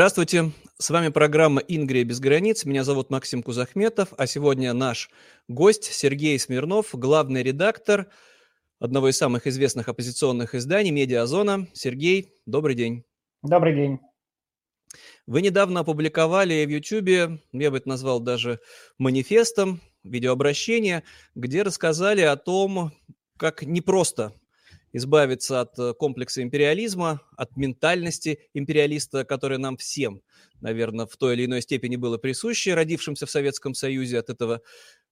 Здравствуйте, 0.00 0.52
с 0.78 0.88
вами 0.88 1.10
программа 1.10 1.60
«Ингрия 1.60 2.04
без 2.04 2.20
границ». 2.20 2.64
Меня 2.64 2.84
зовут 2.84 3.10
Максим 3.10 3.42
Кузахметов, 3.42 4.14
а 4.16 4.26
сегодня 4.26 4.72
наш 4.72 5.10
гость 5.46 5.84
Сергей 5.92 6.38
Смирнов, 6.38 6.94
главный 6.94 7.42
редактор 7.42 8.06
одного 8.78 9.10
из 9.10 9.18
самых 9.18 9.46
известных 9.46 9.90
оппозиционных 9.90 10.54
изданий 10.54 10.90
«Медиазона». 10.90 11.68
Сергей, 11.74 12.32
добрый 12.46 12.76
день. 12.76 13.04
Добрый 13.42 13.74
день. 13.74 13.98
Вы 15.26 15.42
недавно 15.42 15.80
опубликовали 15.80 16.64
в 16.64 16.70
YouTube, 16.70 17.38
я 17.52 17.70
бы 17.70 17.76
это 17.76 17.86
назвал 17.86 18.20
даже 18.20 18.60
манифестом, 18.96 19.82
видеообращение, 20.02 21.04
где 21.34 21.60
рассказали 21.60 22.22
о 22.22 22.36
том, 22.36 22.92
как 23.36 23.64
непросто 23.64 24.32
избавиться 24.92 25.60
от 25.60 25.78
э, 25.78 25.94
комплекса 25.94 26.42
империализма, 26.42 27.20
от 27.36 27.56
ментальности 27.56 28.40
империалиста, 28.54 29.24
которая 29.24 29.58
нам 29.58 29.76
всем, 29.76 30.22
наверное, 30.60 31.06
в 31.06 31.16
той 31.16 31.34
или 31.34 31.46
иной 31.46 31.62
степени 31.62 31.96
было 31.96 32.18
присуще, 32.18 32.74
родившимся 32.74 33.26
в 33.26 33.30
Советском 33.30 33.74
Союзе 33.74 34.18
от 34.18 34.30
этого. 34.30 34.62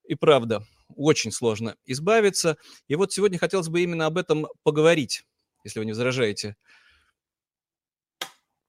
И 0.04 0.14
правда, 0.14 0.64
очень 0.96 1.30
сложно 1.30 1.76
избавиться. 1.84 2.56
И 2.88 2.94
вот 2.94 3.12
сегодня 3.12 3.38
хотелось 3.38 3.68
бы 3.68 3.82
именно 3.82 4.06
об 4.06 4.18
этом 4.18 4.46
поговорить, 4.62 5.24
если 5.64 5.78
вы 5.78 5.84
не 5.84 5.92
возражаете. 5.92 6.56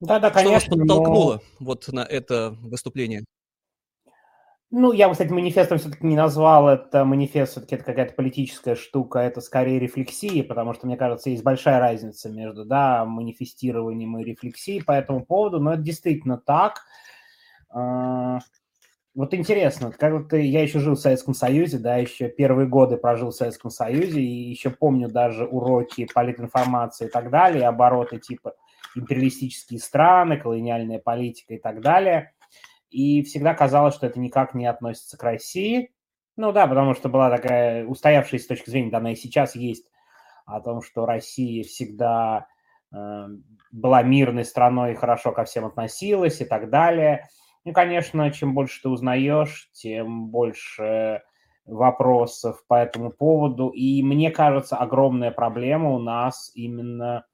Да, 0.02 0.20
да, 0.20 0.30
конечно. 0.30 0.60
Что 0.60 0.70
вас 0.70 0.80
подтолкнуло 0.80 1.41
но... 1.60 1.66
вот 1.66 1.88
на 1.90 2.05
это 2.05 2.55
выступление? 2.62 3.26
Ну, 4.71 4.91
я 4.91 5.07
бы, 5.07 5.13
кстати, 5.13 5.31
манифестом 5.31 5.79
все-таки 5.79 6.05
не 6.05 6.15
назвал. 6.15 6.70
Это 6.70 7.03
манифест, 7.03 7.53
все-таки 7.53 7.75
это 7.75 7.84
какая-то 7.85 8.13
политическая 8.13 8.76
штука, 8.76 9.17
это 9.20 9.41
скорее 9.41 9.79
рефлексия, 9.79 10.43
потому 10.43 10.73
что, 10.73 10.85
мне 10.85 10.95
кажется, 10.95 11.31
есть 11.31 11.43
большая 11.43 11.79
разница 11.79 12.29
между, 12.29 12.65
да, 12.65 13.03
манифестированием 13.03 14.20
и 14.20 14.23
рефлексией 14.23 14.84
по 14.84 14.91
этому 14.91 15.26
поводу, 15.26 15.59
но 15.59 15.73
это 15.73 15.81
действительно 15.81 16.37
так. 16.37 16.81
А, 17.71 18.37
вот 19.15 19.34
интересно, 19.34 19.91
как 19.91 20.13
вот 20.13 20.34
я 20.34 20.61
еще 20.61 20.77
жил 20.77 20.93
в 20.93 20.99
Советском 20.99 21.33
Союзе, 21.33 21.79
да, 21.79 21.98
еще 21.98 22.29
первые 22.29 22.67
годы 22.67 22.98
прожил 22.98 23.31
в 23.31 23.35
Советском 23.35 23.71
Союзе, 23.71 24.21
и 24.21 24.49
еще 24.51 24.70
помню 24.70 25.09
даже 25.09 25.48
уроки 25.48 26.07
политинформации 26.13 27.07
и 27.07 27.09
так 27.09 27.31
далее, 27.31 27.67
обороты 27.67 28.20
типа 28.20 28.54
империалистические 28.95 29.79
страны, 29.79 30.37
колониальная 30.37 30.99
политика 30.99 31.55
и 31.55 31.59
так 31.59 31.81
далее– 31.81 32.33
и 32.90 33.23
всегда 33.23 33.54
казалось, 33.54 33.95
что 33.95 34.07
это 34.07 34.20
никак 34.20 34.54
не 34.54 34.65
относится 34.65 35.18
к 35.18 35.23
России. 35.23 35.91
Ну 36.35 36.51
да, 36.51 36.68
потому 36.68 36.93
что 36.93 37.09
была 37.09 37.29
такая 37.29 37.85
устоявшаяся 37.85 38.45
с 38.45 38.48
точки 38.48 38.70
зрения, 38.70 38.91
да, 38.91 38.99
она 38.99 39.12
и 39.12 39.15
сейчас 39.15 39.55
есть, 39.55 39.85
о 40.45 40.62
том, 40.62 40.82
что 40.82 41.05
Россия 41.05 41.63
всегда 41.63 42.48
э, 42.93 43.27
была 43.71 44.04
мирной 44.04 44.45
страной 44.45 44.93
и 44.93 44.95
хорошо 44.95 45.32
ко 45.32 45.43
всем 45.43 45.65
относилась 45.65 46.41
и 46.41 46.45
так 46.45 46.70
далее. 46.70 47.27
Ну, 47.65 47.73
конечно, 47.73 48.32
чем 48.32 48.54
больше 48.54 48.82
ты 48.82 48.90
узнаешь, 48.90 49.70
тем 49.73 50.27
больше 50.27 51.21
вопросов 51.65 52.63
по 52.67 52.76
этому 52.76 53.12
поводу. 53.12 53.70
И 53.70 54.01
мне 54.01 54.32
кажется, 54.32 54.77
огромная 54.77 55.32
проблема 55.32 55.91
у 55.91 55.99
нас 55.99 56.51
именно 56.55 57.26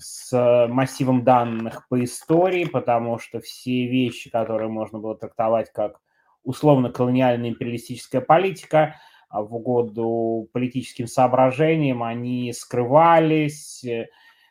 с 0.00 0.66
массивом 0.68 1.24
данных 1.24 1.86
по 1.88 2.02
истории, 2.02 2.64
потому 2.64 3.18
что 3.18 3.40
все 3.40 3.86
вещи, 3.86 4.30
которые 4.30 4.68
можно 4.68 4.98
было 4.98 5.16
трактовать 5.16 5.70
как 5.72 6.00
условно-колониальная 6.42 7.50
империалистическая 7.50 8.20
политика, 8.20 8.96
а 9.28 9.42
в 9.42 9.54
угоду 9.54 10.48
политическим 10.52 11.06
соображениям, 11.06 12.02
они 12.02 12.52
скрывались, 12.52 13.84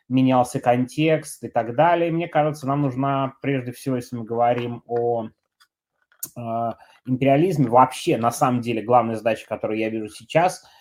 менялся 0.08 0.60
контекст 0.60 1.44
и 1.44 1.48
так 1.48 1.74
далее. 1.74 2.10
Мне 2.10 2.28
кажется, 2.28 2.66
нам 2.66 2.82
нужна, 2.82 3.34
прежде 3.42 3.72
всего, 3.72 3.96
если 3.96 4.16
мы 4.16 4.24
говорим 4.24 4.82
о 4.86 5.28
э, 6.36 6.40
империализме, 7.06 7.68
вообще, 7.68 8.16
на 8.16 8.30
самом 8.30 8.60
деле, 8.60 8.82
главная 8.82 9.16
задача, 9.16 9.46
которую 9.46 9.78
я 9.78 9.90
вижу 9.90 10.08
сейчас– 10.08 10.64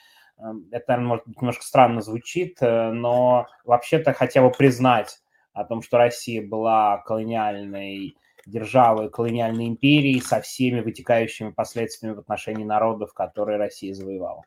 это, 0.71 0.85
наверное, 0.87 1.07
может 1.07 1.27
быть, 1.27 1.41
немножко 1.41 1.63
странно 1.63 2.01
звучит, 2.01 2.57
э, 2.61 2.91
но 2.91 3.47
вообще-то 3.65 4.13
хотя 4.13 4.41
бы 4.41 4.51
признать 4.51 5.19
о 5.53 5.65
том, 5.65 5.81
что 5.81 5.97
Россия 5.97 6.45
была 6.45 6.99
колониальной 6.99 8.15
державой, 8.45 9.09
колониальной 9.09 9.67
империей 9.67 10.21
со 10.21 10.41
всеми 10.41 10.79
вытекающими 10.79 11.51
последствиями 11.51 12.15
в 12.15 12.19
отношении 12.19 12.63
народов, 12.63 13.13
которые 13.13 13.57
Россия 13.57 13.93
завоевала. 13.93 14.43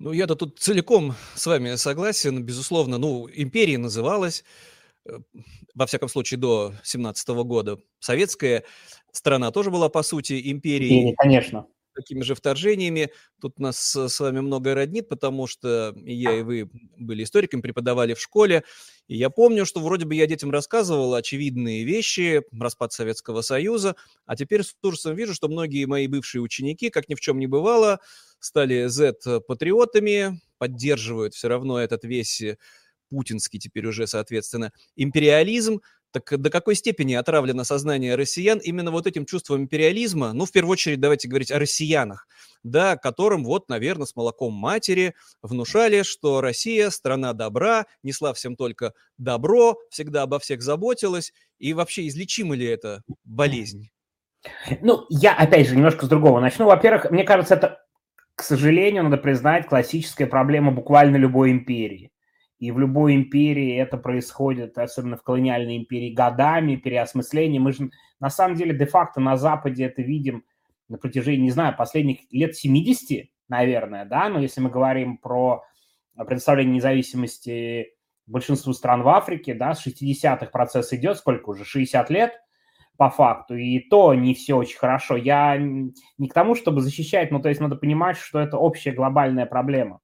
Ну, 0.00 0.12
я-то 0.12 0.34
тут 0.34 0.58
целиком 0.58 1.14
с 1.34 1.46
вами 1.46 1.74
согласен. 1.76 2.44
Безусловно, 2.44 2.98
ну, 2.98 3.28
империя 3.32 3.78
называлась, 3.78 4.44
э, 5.06 5.18
во 5.74 5.86
всяком 5.86 6.08
случае, 6.08 6.38
до 6.38 6.72
17 6.82 7.44
года. 7.44 7.78
Советская 8.00 8.64
страна 9.12 9.52
тоже 9.52 9.70
была, 9.70 9.88
по 9.88 10.02
сути, 10.02 10.50
империей. 10.52 10.98
Империя, 10.98 11.14
конечно 11.16 11.66
такими 11.98 12.22
же 12.22 12.34
вторжениями. 12.34 13.10
Тут 13.40 13.58
нас 13.58 13.94
с 13.96 14.20
вами 14.20 14.40
многое 14.40 14.74
роднит, 14.74 15.08
потому 15.08 15.46
что 15.48 15.94
я 16.04 16.38
и 16.38 16.42
вы 16.42 16.70
были 16.96 17.24
историками, 17.24 17.60
преподавали 17.60 18.14
в 18.14 18.20
школе. 18.20 18.62
И 19.08 19.16
я 19.16 19.30
помню, 19.30 19.66
что 19.66 19.80
вроде 19.80 20.04
бы 20.06 20.14
я 20.14 20.26
детям 20.26 20.50
рассказывал 20.50 21.14
очевидные 21.14 21.84
вещи, 21.84 22.42
распад 22.52 22.92
Советского 22.92 23.40
Союза, 23.42 23.96
а 24.26 24.36
теперь 24.36 24.62
с 24.62 24.74
ужасом 24.82 25.16
вижу, 25.16 25.34
что 25.34 25.48
многие 25.48 25.84
мои 25.86 26.06
бывшие 26.06 26.42
ученики, 26.42 26.90
как 26.90 27.08
ни 27.08 27.14
в 27.14 27.20
чем 27.20 27.38
не 27.38 27.46
бывало, 27.46 28.00
стали 28.38 28.86
Z-патриотами, 28.86 30.40
поддерживают 30.58 31.34
все 31.34 31.48
равно 31.48 31.78
этот 31.80 32.04
весь 32.04 32.42
путинский 33.10 33.58
теперь 33.58 33.86
уже, 33.86 34.06
соответственно, 34.06 34.72
империализм, 34.96 35.80
так 36.10 36.40
до 36.40 36.50
какой 36.50 36.74
степени 36.74 37.14
отравлено 37.14 37.64
сознание 37.64 38.14
россиян 38.14 38.58
именно 38.58 38.90
вот 38.90 39.06
этим 39.06 39.26
чувством 39.26 39.62
империализма? 39.62 40.32
Ну, 40.32 40.46
в 40.46 40.52
первую 40.52 40.72
очередь, 40.72 41.00
давайте 41.00 41.28
говорить 41.28 41.50
о 41.50 41.58
россиянах, 41.58 42.26
да, 42.62 42.96
которым 42.96 43.44
вот, 43.44 43.68
наверное, 43.68 44.06
с 44.06 44.16
молоком 44.16 44.52
матери 44.52 45.14
внушали, 45.42 46.02
что 46.02 46.40
Россия– 46.40 46.90
страна 46.90 47.32
добра, 47.32 47.86
несла 48.02 48.32
всем 48.32 48.56
только 48.56 48.94
добро, 49.18 49.76
всегда 49.90 50.22
обо 50.22 50.38
всех 50.38 50.62
заботилась. 50.62 51.32
И 51.58 51.74
вообще, 51.74 52.06
излечима 52.08 52.54
ли 52.54 52.66
эта 52.66 53.02
болезнь? 53.24 53.90
Ну, 54.80 55.04
я, 55.10 55.34
опять 55.34 55.68
же, 55.68 55.76
немножко 55.76 56.06
с 56.06 56.08
другого 56.08 56.40
начну. 56.40 56.66
Во-первых, 56.66 57.10
мне 57.10 57.24
кажется, 57.24 57.54
это, 57.54 57.84
к 58.34 58.42
сожалению, 58.42 59.02
надо 59.02 59.16
признать, 59.16 59.66
классическая 59.66 60.26
проблема 60.26 60.70
буквально 60.72 61.16
любой 61.16 61.50
империи 61.50 62.12
и 62.58 62.72
в 62.72 62.78
любой 62.78 63.14
империи 63.14 63.76
это 63.76 63.96
происходит, 63.96 64.78
особенно 64.78 65.16
в 65.16 65.22
колониальной 65.22 65.76
империи, 65.76 66.12
годами, 66.12 66.76
переосмысление. 66.76 67.60
Мы 67.60 67.72
же 67.72 67.90
на 68.20 68.30
самом 68.30 68.56
деле 68.56 68.76
де-факто 68.76 69.20
на 69.20 69.36
Западе 69.36 69.84
это 69.84 70.02
видим 70.02 70.44
на 70.88 70.98
протяжении, 70.98 71.42
не 71.42 71.50
знаю, 71.50 71.76
последних 71.76 72.20
лет 72.32 72.56
70, 72.56 73.28
наверное, 73.48 74.04
да, 74.04 74.28
но 74.28 74.40
если 74.40 74.60
мы 74.60 74.70
говорим 74.70 75.18
про 75.18 75.62
предоставление 76.16 76.76
независимости 76.76 77.92
большинству 78.26 78.72
стран 78.72 79.02
в 79.02 79.08
Африке, 79.08 79.54
да, 79.54 79.74
с 79.74 79.86
60-х 79.86 80.46
процесс 80.46 80.92
идет, 80.92 81.18
сколько 81.18 81.50
уже, 81.50 81.64
60 81.64 82.10
лет 82.10 82.32
по 82.96 83.10
факту, 83.10 83.54
и 83.54 83.78
то 83.78 84.12
не 84.14 84.34
все 84.34 84.54
очень 84.54 84.78
хорошо. 84.78 85.16
Я 85.16 85.56
не 85.56 86.28
к 86.28 86.34
тому, 86.34 86.56
чтобы 86.56 86.80
защищать, 86.80 87.30
но 87.30 87.38
то 87.38 87.48
есть 87.48 87.60
надо 87.60 87.76
понимать, 87.76 88.16
что 88.16 88.40
это 88.40 88.58
общая 88.58 88.90
глобальная 88.90 89.46
проблема. 89.46 90.00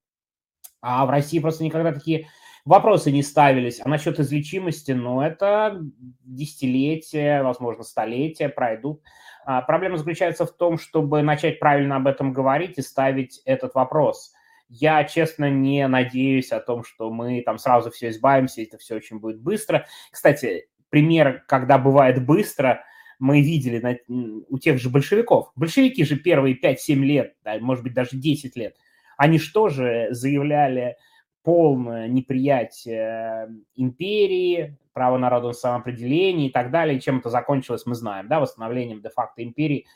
А 0.80 1.04
в 1.04 1.10
России 1.10 1.40
просто 1.40 1.64
никогда 1.64 1.92
такие 1.92 2.28
Вопросы 2.64 3.12
не 3.12 3.22
ставились. 3.22 3.80
А 3.84 3.88
насчет 3.88 4.18
излечимости, 4.18 4.92
ну, 4.92 5.20
это 5.20 5.80
десятилетия, 6.24 7.42
возможно, 7.42 7.82
столетия 7.82 8.48
пройдут. 8.48 9.02
А 9.44 9.60
проблема 9.60 9.98
заключается 9.98 10.46
в 10.46 10.52
том, 10.56 10.78
чтобы 10.78 11.22
начать 11.22 11.60
правильно 11.60 11.96
об 11.96 12.06
этом 12.06 12.32
говорить 12.32 12.78
и 12.78 12.82
ставить 12.82 13.42
этот 13.44 13.74
вопрос. 13.74 14.32
Я, 14.70 15.04
честно, 15.04 15.50
не 15.50 15.86
надеюсь 15.86 16.52
о 16.52 16.60
том, 16.60 16.84
что 16.84 17.10
мы 17.10 17.42
там 17.42 17.58
сразу 17.58 17.90
все 17.90 18.08
избавимся, 18.08 18.62
это 18.62 18.78
все 18.78 18.94
очень 18.96 19.18
будет 19.18 19.40
быстро. 19.40 19.86
Кстати, 20.10 20.68
пример, 20.88 21.44
когда 21.46 21.76
бывает 21.76 22.24
быстро, 22.24 22.82
мы 23.18 23.42
видели 23.42 23.78
на, 23.78 23.96
у 24.48 24.58
тех 24.58 24.78
же 24.78 24.88
большевиков. 24.88 25.52
Большевики 25.54 26.02
же 26.04 26.16
первые 26.16 26.58
5-7 26.58 26.94
лет, 26.94 27.34
может 27.60 27.84
быть, 27.84 27.92
даже 27.92 28.16
10 28.16 28.56
лет, 28.56 28.76
они 29.18 29.38
что 29.38 29.68
же 29.68 30.08
заявляли 30.10 30.96
полное 31.44 32.08
неприятие 32.08 33.48
империи, 33.76 34.76
право 34.94 35.18
народа 35.18 35.48
на 35.48 35.52
самоопределение 35.52 36.48
и 36.48 36.50
так 36.50 36.70
далее. 36.70 36.98
чем 36.98 37.18
это 37.18 37.28
закончилось, 37.28 37.84
мы 37.86 37.94
знаем, 37.94 38.28
да, 38.28 38.40
восстановлением 38.40 39.02
де-факто 39.02 39.44
империи. 39.44 39.86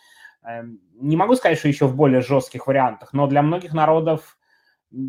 Эм, 0.44 0.78
не 0.94 1.16
могу 1.16 1.34
сказать, 1.34 1.58
что 1.58 1.68
еще 1.68 1.86
в 1.86 1.96
более 1.96 2.20
жестких 2.20 2.66
вариантах, 2.66 3.12
но 3.14 3.26
для 3.26 3.42
многих 3.42 3.72
народов 3.72 4.38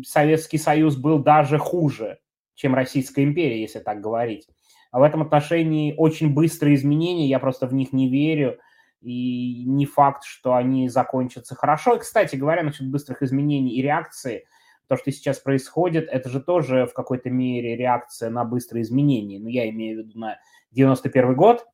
Советский 0.04 0.58
Союз 0.58 0.96
был 0.96 1.18
даже 1.18 1.58
хуже, 1.58 2.18
чем 2.54 2.74
Российская 2.74 3.22
империя, 3.22 3.60
если 3.60 3.78
так 3.78 4.00
говорить. 4.00 4.48
А 4.90 4.98
в 4.98 5.02
этом 5.02 5.22
отношении 5.22 5.94
очень 5.96 6.32
быстрые 6.32 6.74
изменения, 6.74 7.28
я 7.28 7.38
просто 7.38 7.66
в 7.66 7.74
них 7.74 7.92
не 7.92 8.08
верю, 8.08 8.58
и 9.02 9.64
не 9.66 9.86
факт, 9.86 10.24
что 10.24 10.54
они 10.54 10.88
закончатся 10.88 11.54
хорошо. 11.54 11.96
И, 11.96 12.00
кстати 12.00 12.36
говоря, 12.36 12.62
насчет 12.62 12.90
быстрых 12.90 13.22
изменений 13.22 13.74
и 13.74 13.82
реакции– 13.82 14.46
то, 14.90 14.96
что 14.96 15.12
сейчас 15.12 15.38
происходит, 15.38 16.08
это 16.10 16.28
же 16.28 16.40
тоже 16.40 16.86
в 16.86 16.94
какой-то 16.94 17.30
мере 17.30 17.76
реакция 17.76 18.28
на 18.28 18.44
быстрые 18.44 18.82
изменения. 18.82 19.38
Ну, 19.38 19.46
я 19.46 19.70
имею 19.70 20.02
в 20.02 20.06
виду 20.06 20.18
на 20.18 20.40
91 20.72 21.36
год, 21.36 21.64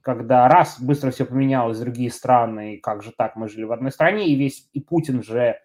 когда 0.00 0.46
раз 0.46 0.80
быстро 0.80 1.10
все 1.10 1.24
поменялось, 1.24 1.80
другие 1.80 2.08
страны, 2.12 2.78
как 2.80 3.02
же 3.02 3.10
так, 3.10 3.34
мы 3.34 3.48
жили 3.48 3.64
в 3.64 3.72
одной 3.72 3.90
стране, 3.90 4.28
и 4.28 4.36
весь, 4.36 4.70
и 4.72 4.80
Путин 4.80 5.24
же 5.24 5.56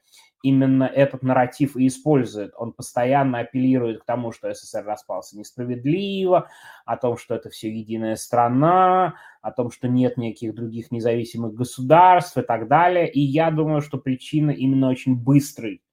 именно 0.41 0.85
этот 0.85 1.21
нарратив 1.21 1.77
и 1.77 1.85
использует. 1.85 2.53
Он 2.57 2.73
постоянно 2.73 3.37
апеллирует 3.37 4.01
к 4.01 4.05
тому, 4.05 4.31
что 4.31 4.51
СССР 4.51 4.83
распался 4.83 5.37
несправедливо, 5.37 6.49
о 6.83 6.97
том, 6.97 7.15
что 7.15 7.35
это 7.35 7.51
все 7.51 7.69
единая 7.71 8.15
страна, 8.15 9.13
о 9.43 9.51
том, 9.51 9.69
что 9.69 9.87
нет 9.87 10.17
никаких 10.17 10.55
других 10.55 10.89
независимых 10.89 11.53
государств 11.53 12.35
и 12.39 12.41
так 12.41 12.67
далее. 12.67 13.07
И 13.07 13.19
я 13.19 13.51
думаю, 13.51 13.81
что 13.81 13.99
причина 13.99 14.49
именно 14.49 14.89
очень 14.89 15.15
быстрый 15.15 15.83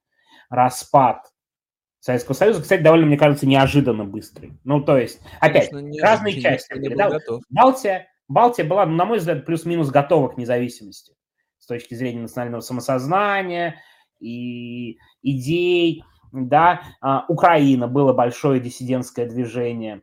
распад 0.48 1.32
Советского 2.00 2.34
Союза, 2.34 2.62
кстати, 2.62 2.80
довольно, 2.80 3.06
мне 3.06 3.16
кажется, 3.18 3.46
неожиданно 3.46 4.04
быстрый. 4.04 4.52
Ну, 4.64 4.80
то 4.80 4.96
есть, 4.96 5.20
опять, 5.40 5.70
Конечно, 5.70 6.02
разные 6.06 6.40
части. 6.40 6.74
Были, 6.74 6.94
да? 6.94 7.18
Балтия, 7.50 8.08
Балтия 8.28 8.64
была, 8.64 8.86
на 8.86 9.04
мой 9.04 9.18
взгляд, 9.18 9.44
плюс-минус 9.44 9.90
готова 9.90 10.28
к 10.28 10.36
независимости 10.36 11.14
с 11.58 11.66
точки 11.66 11.94
зрения 11.94 12.20
национального 12.20 12.60
самосознания 12.60 13.80
и 14.20 14.98
идей, 15.22 16.04
да. 16.32 16.82
А, 17.00 17.24
Украина 17.28 17.88
было 17.88 18.12
большое 18.12 18.60
диссидентское 18.60 19.26
движение, 19.28 20.02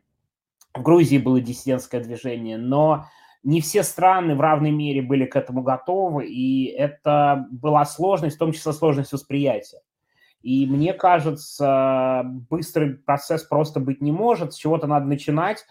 в 0.74 0.82
Грузии 0.82 1.18
было 1.18 1.40
диссидентское 1.40 2.02
движение, 2.02 2.58
но 2.58 3.06
не 3.42 3.60
все 3.60 3.82
страны 3.82 4.34
в 4.34 4.40
равной 4.40 4.70
мере 4.70 5.02
были 5.02 5.24
к 5.24 5.36
этому 5.36 5.62
готовы, 5.62 6.26
и 6.26 6.66
это 6.66 7.46
была 7.50 7.84
сложность, 7.84 8.36
в 8.36 8.38
том 8.38 8.52
числе 8.52 8.72
сложность 8.72 9.12
восприятия. 9.12 9.80
И 10.42 10.66
мне 10.66 10.92
кажется, 10.94 12.22
быстрый 12.48 12.94
процесс 12.94 13.42
просто 13.42 13.80
быть 13.80 14.00
не 14.00 14.12
может, 14.12 14.52
с 14.52 14.56
чего-то 14.56 14.86
надо 14.86 15.06
начинать. 15.06 15.64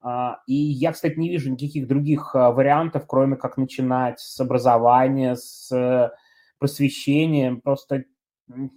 А, 0.00 0.40
и 0.46 0.54
я, 0.54 0.92
кстати, 0.92 1.18
не 1.18 1.28
вижу 1.28 1.50
никаких 1.50 1.86
других 1.86 2.34
а, 2.34 2.50
вариантов, 2.50 3.04
кроме 3.06 3.36
как 3.36 3.56
начинать 3.56 4.20
с 4.20 4.40
образования, 4.40 5.36
с 5.36 6.12
просвещения. 6.58 7.54
Просто 7.62 8.04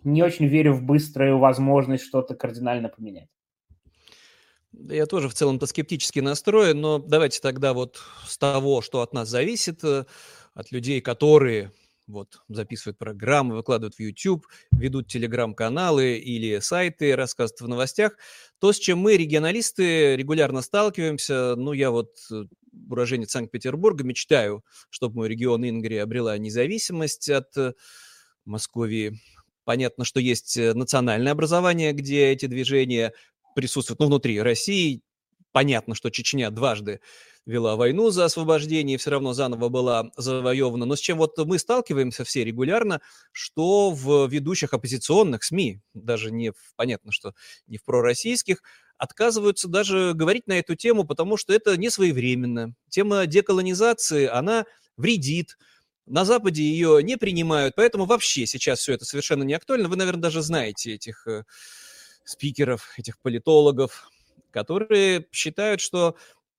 не 0.04 0.24
очень 0.24 0.48
верю 0.48 0.74
в 0.74 0.84
быструю 0.84 1.40
возможность 1.40 2.04
что-то 2.04 2.36
кардинально 2.36 2.90
поменять. 2.90 3.30
Я 4.90 5.06
тоже 5.06 5.30
в 5.30 5.34
целом-то 5.34 5.68
скептически 5.68 6.20
настроен, 6.20 6.82
но 6.82 7.00
давайте 7.00 7.40
тогда 7.40 7.74
вот 7.74 8.02
с 8.28 8.38
того, 8.38 8.82
что 8.82 9.02
от 9.02 9.14
нас 9.14 9.30
зависит, 9.30 9.84
э, 9.84 10.06
от 10.54 10.72
людей, 10.72 11.02
которые 11.02 11.72
вот, 12.08 12.42
записывают 12.48 12.98
программы, 12.98 13.56
выкладывают 13.56 13.96
в 13.96 14.00
YouTube, 14.00 14.46
ведут 14.72 15.08
телеграм-каналы 15.08 16.18
или 16.18 16.60
сайты, 16.60 17.16
рассказывают 17.16 17.62
в 17.62 17.68
новостях. 17.68 18.18
То, 18.60 18.74
с 18.74 18.80
чем 18.80 19.00
мы, 19.00 19.18
регионалисты, 19.18 20.16
регулярно 20.16 20.62
сталкиваемся, 20.62 21.56
ну, 21.56 21.74
я 21.74 21.92
вот 21.92 22.12
э, 22.32 22.44
уроженец 22.90 23.32
Санкт-Петербурга, 23.32 24.04
мечтаю, 24.04 24.64
чтобы 24.90 25.16
мой 25.16 25.30
регион 25.30 25.68
Ингрия 25.68 26.04
обрела 26.04 26.38
независимость 26.38 27.30
от 27.30 27.56
э, 27.58 27.74
Москвы. 28.46 29.20
Понятно, 29.64 30.06
что 30.06 30.20
есть 30.20 30.58
э, 30.58 30.74
национальное 30.74 31.32
образование, 31.32 31.92
где 31.94 32.28
эти 32.28 32.46
движения 32.46 33.14
присутствуют, 33.56 34.00
ну, 34.00 34.08
внутри 34.08 34.40
России. 34.42 35.02
Понятно, 35.52 35.96
что 35.96 36.10
Чечня 36.12 36.52
дважды 36.52 37.00
вела 37.46 37.76
войну 37.76 38.10
за 38.10 38.26
освобождение, 38.26 38.96
и 38.96 38.98
все 38.98 39.12
равно 39.12 39.34
заново 39.34 39.70
была 39.70 40.12
завоевана. 40.18 40.86
Но 40.86 40.96
с 40.96 41.00
чем 41.00 41.18
вот 41.18 41.38
мы 41.38 41.60
сталкиваемся 41.60 42.24
все 42.24 42.44
регулярно, 42.44 43.02
что 43.32 43.92
в 43.92 44.28
ведущих 44.28 44.74
оппозиционных 44.74 45.44
СМИ, 45.44 45.82
даже 45.94 46.32
не 46.32 46.52
в, 46.52 46.56
понятно, 46.76 47.12
что 47.12 47.34
не 47.68 47.78
в 47.78 47.84
пророссийских, 47.84 48.64
отказываются 48.98 49.68
даже 49.68 50.14
говорить 50.14 50.48
на 50.48 50.60
эту 50.60 50.76
тему, 50.76 51.04
потому 51.04 51.38
что 51.38 51.54
это 51.54 51.78
не 51.78 51.90
своевременно. 51.90 52.74
Тема 52.90 53.26
деколонизации, 53.26 54.26
она 54.26 54.66
вредит, 54.98 55.58
на 56.06 56.24
Западе 56.24 56.64
ее 56.64 57.02
не 57.02 57.18
принимают, 57.18 57.76
поэтому 57.76 58.06
вообще 58.06 58.46
сейчас 58.46 58.80
все 58.80 58.94
это 58.94 59.06
совершенно 59.06 59.44
не 59.44 59.54
актуально. 59.54 59.90
Вы, 59.90 59.96
наверное, 59.96 60.22
даже 60.22 60.42
знаете 60.42 60.94
этих 60.94 61.26
э, 61.28 61.44
спикеров, 62.24 62.94
этих 62.98 63.20
политологов, 63.20 64.10
которые 64.52 65.28
считают, 65.32 65.82
что 65.82 66.16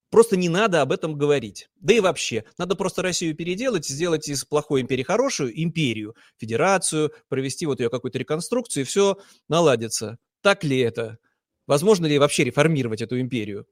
Просто 0.09 0.37
не 0.37 0.47
надо 0.47 0.81
об 0.81 0.91
этом 0.91 1.17
говорить. 1.17 1.69
Да 1.75 1.93
и 1.93 1.99
вообще, 1.99 2.45
надо 2.57 2.75
просто 2.75 3.01
Россию 3.01 3.35
переделать, 3.35 3.85
сделать 3.85 4.29
из 4.29 4.45
плохой 4.45 4.81
империи 4.81 5.03
хорошую 5.03 5.61
империю, 5.61 6.15
федерацию, 6.37 7.11
провести 7.27 7.65
вот 7.65 7.79
ее 7.79 7.89
какую-то 7.89 8.17
реконструкцию, 8.17 8.83
и 8.83 8.85
все 8.85 9.17
наладится. 9.49 10.17
Так 10.41 10.63
ли 10.63 10.79
это? 10.79 11.17
Возможно 11.67 12.05
ли 12.05 12.17
вообще 12.19 12.45
реформировать 12.45 13.01
эту 13.01 13.19
империю? 13.19 13.65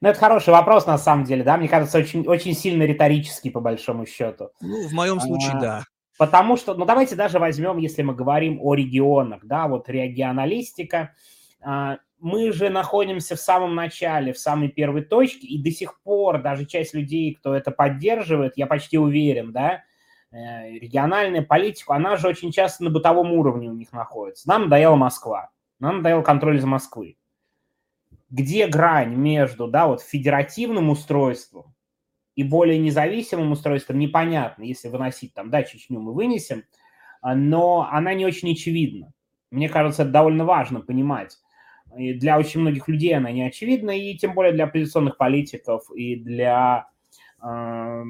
Ну, 0.00 0.08
это 0.08 0.18
хороший 0.18 0.50
вопрос, 0.50 0.86
на 0.86 0.98
самом 0.98 1.24
деле, 1.24 1.42
да, 1.42 1.56
мне 1.56 1.68
кажется, 1.68 1.98
очень, 1.98 2.26
очень 2.26 2.54
сильно 2.54 2.84
риторический, 2.84 3.50
по 3.50 3.60
большому 3.60 4.06
счету. 4.06 4.50
Ну, 4.60 4.86
в 4.86 4.92
моем 4.92 5.18
случае, 5.18 5.52
а, 5.54 5.60
да. 5.60 5.84
Потому 6.18 6.56
что, 6.56 6.74
ну, 6.74 6.84
давайте 6.84 7.16
даже 7.16 7.38
возьмем, 7.38 7.78
если 7.78 8.02
мы 8.02 8.14
говорим 8.14 8.58
о 8.60 8.74
регионах, 8.74 9.40
да, 9.44 9.66
вот 9.66 9.88
регионалистика, 9.88 11.14
а, 11.60 11.98
мы 12.22 12.52
же 12.52 12.70
находимся 12.70 13.34
в 13.34 13.40
самом 13.40 13.74
начале, 13.74 14.32
в 14.32 14.38
самой 14.38 14.68
первой 14.68 15.02
точке, 15.02 15.48
и 15.48 15.60
до 15.60 15.72
сих 15.72 16.00
пор 16.02 16.40
даже 16.40 16.66
часть 16.66 16.94
людей, 16.94 17.34
кто 17.34 17.52
это 17.52 17.72
поддерживает, 17.72 18.56
я 18.56 18.68
почти 18.68 18.96
уверен, 18.96 19.52
да, 19.52 19.82
э, 20.30 20.70
региональная 20.78 21.42
политика, 21.42 21.96
она 21.96 22.16
же 22.16 22.28
очень 22.28 22.52
часто 22.52 22.84
на 22.84 22.90
бытовом 22.90 23.32
уровне 23.32 23.68
у 23.68 23.74
них 23.74 23.92
находится. 23.92 24.48
Нам 24.48 24.64
надоела 24.64 24.94
Москва, 24.94 25.50
нам 25.80 25.96
надоел 25.96 26.22
контроль 26.22 26.60
за 26.60 26.68
Москвы. 26.68 27.16
Где 28.30 28.68
грань 28.68 29.16
между, 29.16 29.66
да, 29.66 29.88
вот 29.88 30.00
федеративным 30.00 30.90
устройством 30.90 31.74
и 32.36 32.44
более 32.44 32.78
независимым 32.78 33.50
устройством, 33.50 33.98
непонятно, 33.98 34.62
если 34.62 34.88
выносить 34.88 35.34
там, 35.34 35.50
да, 35.50 35.64
Чечню 35.64 35.98
мы 35.98 36.14
вынесем, 36.14 36.62
но 37.20 37.88
она 37.90 38.14
не 38.14 38.24
очень 38.24 38.52
очевидна. 38.52 39.12
Мне 39.50 39.68
кажется, 39.68 40.02
это 40.02 40.12
довольно 40.12 40.44
важно 40.44 40.80
понимать 40.80 41.36
и 41.96 42.14
для 42.14 42.38
очень 42.38 42.60
многих 42.60 42.88
людей 42.88 43.16
она 43.16 43.30
не 43.30 43.42
очевидна, 43.42 43.90
и 43.90 44.16
тем 44.16 44.34
более 44.34 44.52
для 44.52 44.64
оппозиционных 44.64 45.16
политиков 45.16 45.90
и 45.94 46.16
для 46.16 46.88
э, 47.42 48.02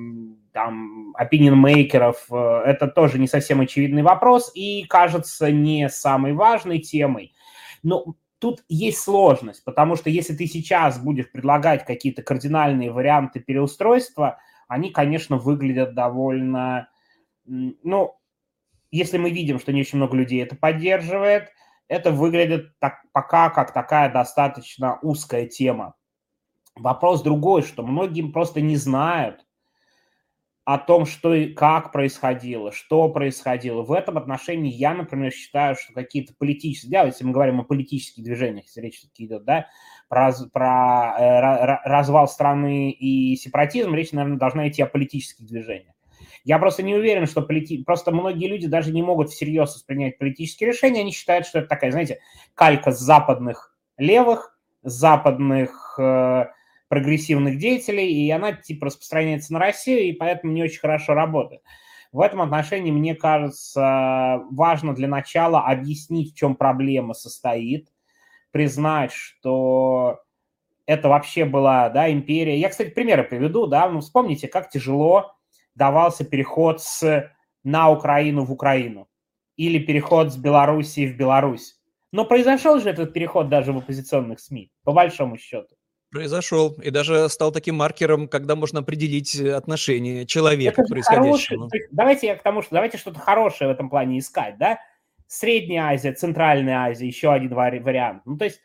там 0.52 1.14
opinion-мейкеров 1.20 2.16
э, 2.30 2.62
это 2.66 2.86
тоже 2.86 3.18
не 3.18 3.26
совсем 3.26 3.60
очевидный 3.60 4.02
вопрос 4.02 4.52
и 4.54 4.84
кажется 4.84 5.50
не 5.50 5.88
самой 5.88 6.32
важной 6.32 6.78
темой. 6.78 7.34
Но 7.82 8.14
тут 8.38 8.62
есть 8.68 8.98
сложность, 8.98 9.64
потому 9.64 9.96
что 9.96 10.10
если 10.10 10.34
ты 10.34 10.46
сейчас 10.46 10.98
будешь 11.02 11.30
предлагать 11.30 11.84
какие-то 11.84 12.22
кардинальные 12.22 12.92
варианты 12.92 13.40
переустройства, 13.40 14.38
они, 14.68 14.90
конечно, 14.90 15.36
выглядят 15.36 15.94
довольно... 15.94 16.88
Ну, 17.44 18.14
если 18.90 19.18
мы 19.18 19.30
видим, 19.30 19.58
что 19.58 19.72
не 19.72 19.80
очень 19.80 19.98
много 19.98 20.16
людей 20.16 20.42
это 20.42 20.54
поддерживает– 20.54 21.48
это 21.88 22.10
выглядит 22.10 22.78
так, 22.78 23.02
пока 23.12 23.50
как 23.50 23.72
такая 23.72 24.12
достаточно 24.12 24.98
узкая 25.02 25.46
тема. 25.46 25.94
Вопрос 26.74 27.22
другой, 27.22 27.62
что 27.62 27.82
многим 27.82 28.32
просто 28.32 28.60
не 28.60 28.76
знают 28.76 29.44
о 30.64 30.78
том, 30.78 31.06
что 31.06 31.34
и 31.34 31.52
как 31.52 31.90
происходило, 31.90 32.70
что 32.70 33.08
происходило. 33.08 33.82
В 33.82 33.92
этом 33.92 34.16
отношении 34.16 34.72
я, 34.72 34.94
например, 34.94 35.32
считаю, 35.32 35.74
что 35.74 35.92
какие-то 35.92 36.34
политические, 36.38 36.90
да, 36.92 37.02
если 37.02 37.24
мы 37.24 37.32
говорим 37.32 37.60
о 37.60 37.64
политических 37.64 38.22
движениях, 38.22 38.66
если 38.66 38.80
речь 38.80 39.02
идет, 39.16 39.44
да, 39.44 39.66
про, 40.08 40.32
про 40.52 41.16
э, 41.18 41.88
развал 41.88 42.28
страны 42.28 42.90
и 42.90 43.34
сепаратизм, 43.36 43.94
речь, 43.94 44.12
наверное, 44.12 44.38
должна 44.38 44.68
идти 44.68 44.82
о 44.82 44.86
политических 44.86 45.46
движениях. 45.46 45.94
Я 46.44 46.58
просто 46.58 46.82
не 46.82 46.94
уверен, 46.94 47.26
что 47.26 47.42
полити... 47.42 47.82
просто 47.84 48.11
многие 48.11 48.49
люди 48.49 48.66
даже 48.66 48.92
не 48.92 49.02
могут 49.02 49.30
всерьез 49.30 49.75
воспринять 49.75 50.18
политические 50.18 50.70
решения. 50.70 51.00
Они 51.00 51.12
считают, 51.12 51.46
что 51.46 51.61
это 51.61 51.68
такая, 51.68 51.90
знаете, 51.92 52.20
калька 52.54 52.90
с 52.90 52.99
западных 52.99 53.76
левых, 53.96 54.58
западных 54.82 55.96
э, 55.99 56.46
прогрессивных 56.88 57.58
деятелей, 57.58 58.12
и 58.12 58.30
она 58.30 58.52
типа 58.52 58.87
распространяется 58.87 59.52
на 59.52 59.61
Россию, 59.61 60.00
и 60.04 60.12
поэтому 60.12 60.52
не 60.52 60.62
очень 60.62 60.80
хорошо 60.80 61.14
работает. 61.14 61.62
В 62.11 62.20
этом 62.20 62.42
отношении, 62.42 62.90
мне 62.90 63.14
кажется, 63.14 64.42
важно 64.50 64.94
для 64.94 65.08
начала 65.08 65.62
объяснить, 65.66 66.32
в 66.32 66.37
чем 66.37 66.56
проблема 66.56 67.14
состоит, 67.14 67.88
признать, 68.50 69.12
что 69.12 70.20
это 70.84 71.08
вообще 71.08 71.44
была 71.44 71.88
да, 71.88 72.12
империя. 72.12 72.58
Я, 72.58 72.68
кстати, 72.68 72.90
примеры 72.90 73.25
приведу. 73.25 73.66
Да? 73.66 73.88
Ну, 73.88 74.00
вспомните, 74.00 74.49
как 74.49 74.68
тяжело 74.68 75.34
давался 75.74 76.24
переход 76.24 76.82
с 76.82 77.30
на 77.64 77.90
Украину 77.90 78.44
в 78.44 78.52
Украину 78.52 79.08
или 79.56 79.78
переход 79.78 80.32
с 80.32 80.36
Белоруссии 80.36 81.06
в 81.06 81.16
Беларусь. 81.16 81.76
Но 82.10 82.24
произошел 82.24 82.78
же 82.80 82.90
этот 82.90 83.12
переход 83.12 83.48
даже 83.48 83.72
в 83.72 83.78
оппозиционных 83.78 84.40
СМИ, 84.40 84.70
по 84.84 84.92
большому 84.92 85.38
счету. 85.38 85.74
Произошел. 86.10 86.74
И 86.82 86.90
даже 86.90 87.28
стал 87.30 87.52
таким 87.52 87.76
маркером, 87.76 88.28
когда 88.28 88.54
можно 88.54 88.80
определить 88.80 89.34
отношение 89.40 90.26
человека 90.26 90.82
к 90.82 90.88
происходящему. 90.88 91.70
Давайте 91.90 92.26
я 92.26 92.36
к 92.36 92.42
тому, 92.42 92.60
что 92.60 92.74
давайте 92.74 92.98
что-то 92.98 93.18
хорошее 93.18 93.70
в 93.70 93.72
этом 93.72 93.88
плане 93.88 94.18
искать, 94.18 94.58
да? 94.58 94.78
Средняя 95.26 95.94
Азия, 95.94 96.12
Центральная 96.12 96.80
Азия, 96.80 97.06
еще 97.06 97.32
один 97.32 97.54
вариант. 97.54 98.22
Ну, 98.26 98.36
то 98.36 98.44
есть 98.44 98.60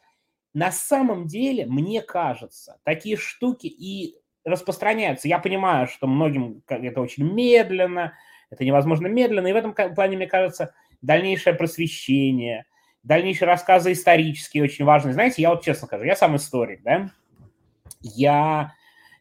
на 0.53 0.71
самом 0.71 1.27
деле, 1.27 1.65
мне 1.67 2.01
кажется, 2.01 2.79
такие 2.83 3.15
штуки 3.15 3.67
и 3.67 4.15
распространяются. 4.47 5.27
Я 5.27 5.39
понимаю, 5.39 5.87
что 5.87 6.07
многим 6.07 6.63
это 6.67 7.01
очень 7.01 7.31
медленно, 7.31 8.13
это 8.49 8.63
невозможно 8.63 9.07
медленно, 9.07 9.47
и 9.47 9.53
в 9.53 9.55
этом 9.55 9.73
плане, 9.73 10.17
мне 10.17 10.27
кажется, 10.27 10.73
дальнейшее 11.01 11.53
просвещение, 11.53 12.65
дальнейшие 13.03 13.47
рассказы 13.47 13.91
исторические 13.91 14.63
очень 14.63 14.85
важны. 14.85 15.13
Знаете, 15.13 15.41
я 15.41 15.49
вот 15.49 15.63
честно 15.63 15.87
скажу, 15.87 16.05
я 16.05 16.15
сам 16.15 16.35
историк, 16.37 16.81
да, 16.83 17.11
я 18.01 18.73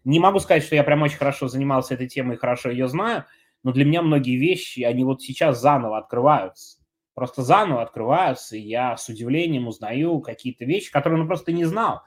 не 0.05 0.21
могу 0.21 0.39
сказать, 0.39 0.63
что 0.63 0.77
я 0.77 0.85
прям 0.85 1.03
очень 1.03 1.19
хорошо 1.19 1.49
занимался 1.49 1.95
этой 1.95 2.07
темой 2.07 2.37
и 2.37 2.39
хорошо 2.39 2.71
ее 2.71 2.87
знаю, 2.87 3.25
но 3.65 3.73
для 3.73 3.85
меня 3.85 4.03
многие 4.03 4.37
вещи, 4.37 4.83
они 4.83 5.03
вот 5.03 5.23
сейчас 5.23 5.61
заново 5.61 5.99
открываются. 5.99 6.79
Просто 7.15 7.43
заново 7.43 7.83
открываются, 7.83 8.57
и 8.57 8.61
я 8.61 8.97
с 8.97 9.09
удивлением 9.09 9.67
узнаю 9.67 10.21
какие-то 10.21 10.65
вещи, 10.65 10.93
которые 10.93 11.21
ну, 11.21 11.27
просто 11.27 11.51
не 11.51 11.65
знал. 11.65 12.03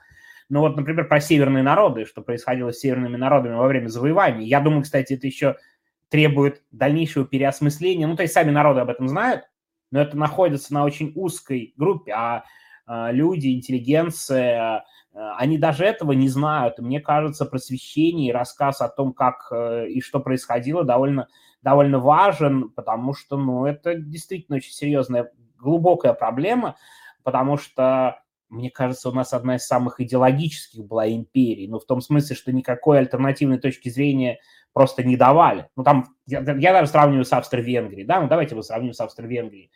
Ну 0.50 0.62
вот, 0.62 0.76
например, 0.76 1.08
про 1.08 1.22
северные 1.22 1.64
народы, 1.64 2.06
что 2.06 2.22
происходило 2.22 2.74
с 2.74 2.80
северными 2.80 3.18
народами 3.18 3.54
во 3.54 3.68
время 3.68 3.88
завоевания. 3.88 4.48
Я 4.48 4.60
думаю, 4.60 4.82
кстати, 4.82 5.14
это 5.14 5.28
еще 5.28 5.58
требует 6.10 6.64
дальнейшего 6.72 7.26
переосмысления. 7.26 8.08
Ну, 8.08 8.16
то 8.16 8.24
есть 8.24 8.34
сами 8.34 8.50
народы 8.50 8.80
об 8.80 8.90
этом 8.90 9.08
знают, 9.08 9.44
но 9.92 10.02
это 10.02 10.18
находится 10.18 10.74
на 10.74 10.84
очень 10.84 11.12
узкой 11.16 11.74
группе, 11.78 12.14
а, 12.14 12.46
а 12.88 13.12
люди, 13.12 13.54
интеллигенция, 13.54 14.84
а, 15.14 15.38
они 15.38 15.60
даже 15.60 15.86
этого 15.86 16.14
не 16.14 16.30
знают. 16.30 16.80
И 16.80 16.82
мне 16.82 17.00
кажется, 17.00 17.46
просвещение 17.46 18.30
и 18.30 18.34
рассказ 18.34 18.82
о 18.82 18.90
том, 18.90 19.14
как 19.14 19.50
э, 19.52 19.88
и 19.90 20.02
что 20.02 20.20
происходило, 20.20 20.84
довольно, 20.84 21.28
довольно 21.62 22.00
важен, 22.00 22.70
потому 22.70 23.14
что, 23.14 23.38
ну, 23.38 23.66
это 23.66 23.96
действительно 23.96 24.58
очень 24.58 24.72
серьезная, 24.72 25.32
глубокая 25.58 26.14
проблема, 26.14 26.76
потому 27.24 27.58
что 27.58 28.22
мне 28.50 28.72
кажется, 28.72 29.10
у 29.10 29.12
нас 29.12 29.34
одна 29.34 29.56
из 29.56 29.66
самых 29.66 30.00
идеологических 30.00 30.84
была 30.86 31.10
империй, 31.10 31.68
ну, 31.68 31.80
в 31.80 31.86
том 31.86 32.02
смысле, 32.02 32.36
что 32.36 32.52
никакой 32.52 33.00
альтернативной 33.00 33.60
точки 33.60 33.90
зрения 33.90 34.40
просто 34.74 35.04
не 35.04 35.16
давали. 35.18 35.68
Ну, 35.76 35.84
там, 35.84 36.16
я, 36.26 36.40
я 36.40 36.74
даже 36.74 36.92
сравниваю 36.92 37.26
с 37.26 37.34
Австро-Венгрией, 37.34 38.06
да, 38.06 38.22
ну, 38.22 38.28
давайте 38.28 38.56
мы 38.56 38.64
сравним 38.64 38.94
с 38.94 39.00
Австро-Венгрией. 39.00 39.72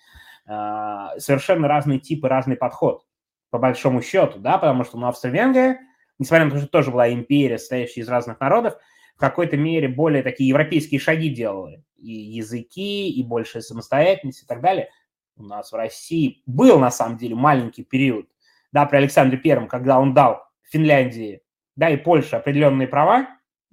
А, 0.45 1.17
совершенно 1.19 1.67
разные 1.67 1.99
типы, 1.99 2.27
разный 2.27 2.57
подход, 2.57 3.05
по 3.49 3.59
большому 3.59 4.01
счету, 4.01 4.39
да, 4.39 4.57
потому 4.57 4.83
что, 4.83 4.97
ну, 4.97 5.07
Австро-Венгрия, 5.07 5.79
несмотря 6.17 6.45
на 6.45 6.51
то, 6.51 6.57
что 6.57 6.67
тоже 6.67 6.91
была 6.91 7.11
империя, 7.11 7.59
состоящая 7.59 8.01
из 8.01 8.09
разных 8.09 8.39
народов, 8.39 8.75
в 9.15 9.19
какой-то 9.19 9.55
мере 9.55 9.87
более 9.87 10.23
такие 10.23 10.49
европейские 10.49 10.99
шаги 10.99 11.29
делали. 11.29 11.83
И 11.97 12.11
языки, 12.11 13.09
и 13.09 13.23
большая 13.23 13.61
самостоятельность 13.61 14.43
и 14.43 14.45
так 14.45 14.61
далее. 14.61 14.89
У 15.35 15.43
нас 15.43 15.71
в 15.71 15.75
России 15.75 16.41
был, 16.45 16.79
на 16.79 16.91
самом 16.91 17.17
деле, 17.17 17.35
маленький 17.35 17.83
период 17.83 18.27
да, 18.73 18.85
при 18.85 18.97
Александре 18.97 19.37
Первом, 19.37 19.67
когда 19.67 19.99
он 19.99 20.13
дал 20.13 20.43
Финляндии, 20.63 21.41
да, 21.75 21.89
и 21.89 21.97
Польше 21.97 22.35
определенные 22.35 22.87
права. 22.87 23.27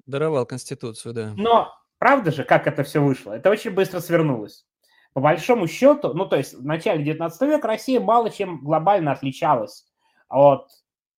Даровал 0.07 0.47
Конституцию, 0.47 1.14
да. 1.14 1.33
Но 1.37 1.73
правда 1.99 2.30
же, 2.30 2.45
как 2.45 2.66
это 2.66 2.85
все 2.85 3.00
вышло? 3.00 3.33
Это 3.33 3.50
очень 3.50 3.71
быстро 3.71 4.00
свернулось. 4.00 4.66
По 5.12 5.21
большому 5.21 5.66
счету, 5.66 6.14
ну, 6.14 6.26
то 6.26 6.37
есть 6.37 6.54
в 6.54 6.64
начале 6.64 7.02
19 7.02 7.40
века 7.42 7.66
Россия 7.66 8.00
мало 8.00 8.30
чем 8.30 8.62
глобально 8.62 9.12
отличалась 9.12 9.87
от 10.28 10.69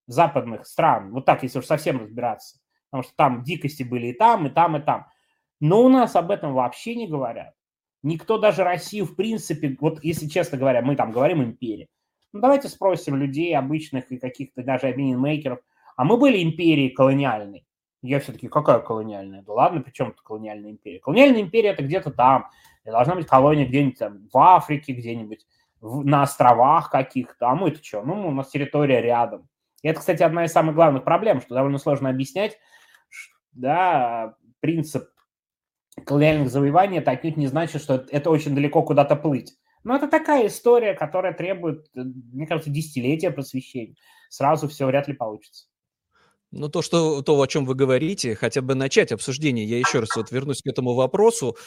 западных 0.07 0.65
стран. 0.65 1.11
Вот 1.11 1.25
так, 1.25 1.43
если 1.43 1.59
уж 1.59 1.65
совсем 1.65 1.99
разбираться. 1.99 2.57
Потому 2.89 3.03
что 3.03 3.13
там 3.15 3.43
дикости 3.43 3.83
были 3.83 4.07
и 4.07 4.13
там, 4.13 4.47
и 4.47 4.49
там, 4.49 4.77
и 4.77 4.81
там. 4.81 5.07
Но 5.59 5.83
у 5.83 5.89
нас 5.89 6.15
об 6.15 6.31
этом 6.31 6.53
вообще 6.53 6.95
не 6.95 7.07
говорят. 7.07 7.53
Никто 8.01 8.37
даже 8.37 8.63
Россию, 8.63 9.05
в 9.05 9.15
принципе, 9.15 9.77
вот 9.79 10.03
если 10.03 10.27
честно 10.27 10.57
говоря, 10.57 10.81
мы 10.81 10.95
там 10.95 11.11
говорим 11.11 11.41
империя, 11.43 11.87
ну, 12.33 12.41
давайте 12.41 12.67
спросим 12.67 13.15
людей 13.15 13.55
обычных 13.55 14.11
и 14.11 14.17
каких-то 14.17 14.63
даже 14.63 14.89
opinion 14.89 15.57
а 15.95 16.03
мы 16.03 16.17
были 16.17 16.43
империей 16.43 16.89
колониальной? 16.89 17.65
Я 18.01 18.19
все-таки, 18.19 18.47
какая 18.47 18.79
колониальная? 18.79 19.43
Да 19.43 19.53
ладно, 19.53 19.81
при 19.81 19.91
чем 19.91 20.11
тут 20.11 20.21
колониальная 20.21 20.71
империя? 20.71 20.99
Колониальная 20.99 21.41
империя 21.41 21.69
это 21.69 21.83
где-то 21.83 22.11
там. 22.11 22.49
И 22.83 22.89
должна 22.89 23.15
быть 23.15 23.27
колония 23.27 23.65
где-нибудь 23.65 23.99
там 23.99 24.27
в 24.33 24.37
Африке, 24.37 24.93
где-нибудь 24.93 25.45
на 25.81 26.23
островах 26.23 26.89
каких-то. 26.89 27.49
А 27.49 27.55
мы 27.55 27.69
это 27.69 27.83
что? 27.83 28.01
Ну, 28.01 28.27
у 28.27 28.31
нас 28.31 28.49
территория 28.49 29.01
рядом. 29.01 29.47
И 29.83 29.87
это, 29.87 29.99
кстати, 29.99 30.23
одна 30.23 30.45
из 30.45 30.51
самых 30.51 30.75
главных 30.75 31.03
проблем, 31.03 31.39
что 31.39 31.55
довольно 31.55 31.77
сложно 31.77 32.09
объяснять, 32.09 32.57
да, 33.51 34.35
принцип 34.59 35.09
колониальных 36.05 36.49
завоеваний, 36.49 36.97
это 36.97 37.11
отнюдь 37.11 37.37
не 37.37 37.47
значит, 37.47 37.81
что 37.81 38.05
это 38.09 38.29
очень 38.31 38.55
далеко 38.55 38.81
куда-то 38.81 39.15
плыть. 39.15 39.55
Но 39.83 39.95
это 39.95 40.07
такая 40.07 40.47
история, 40.47 40.93
которая 40.93 41.33
требует, 41.33 41.87
э, 41.95 42.01
мне 42.01 42.47
кажется, 42.47 42.69
десятилетия 42.69 43.31
просвещения. 43.31 43.95
Сразу 44.29 44.67
все 44.67 44.85
вряд 44.85 45.07
ли 45.07 45.13
получится. 45.13 45.67
Ну, 46.51 46.69
то, 46.69 46.81
что, 46.81 47.21
то, 47.23 47.41
о 47.41 47.47
чем 47.47 47.65
вы 47.65 47.73
говорите, 47.73 48.35
хотя 48.35 48.61
бы 48.61 48.75
начать 48.75 49.11
обсуждение. 49.11 49.65
Я 49.65 49.79
еще 49.79 49.99
раз 49.99 50.15
вот 50.15 50.31
вернусь 50.31 50.61
к 50.61 50.67
этому 50.67 50.93
вопросу, 50.93 51.57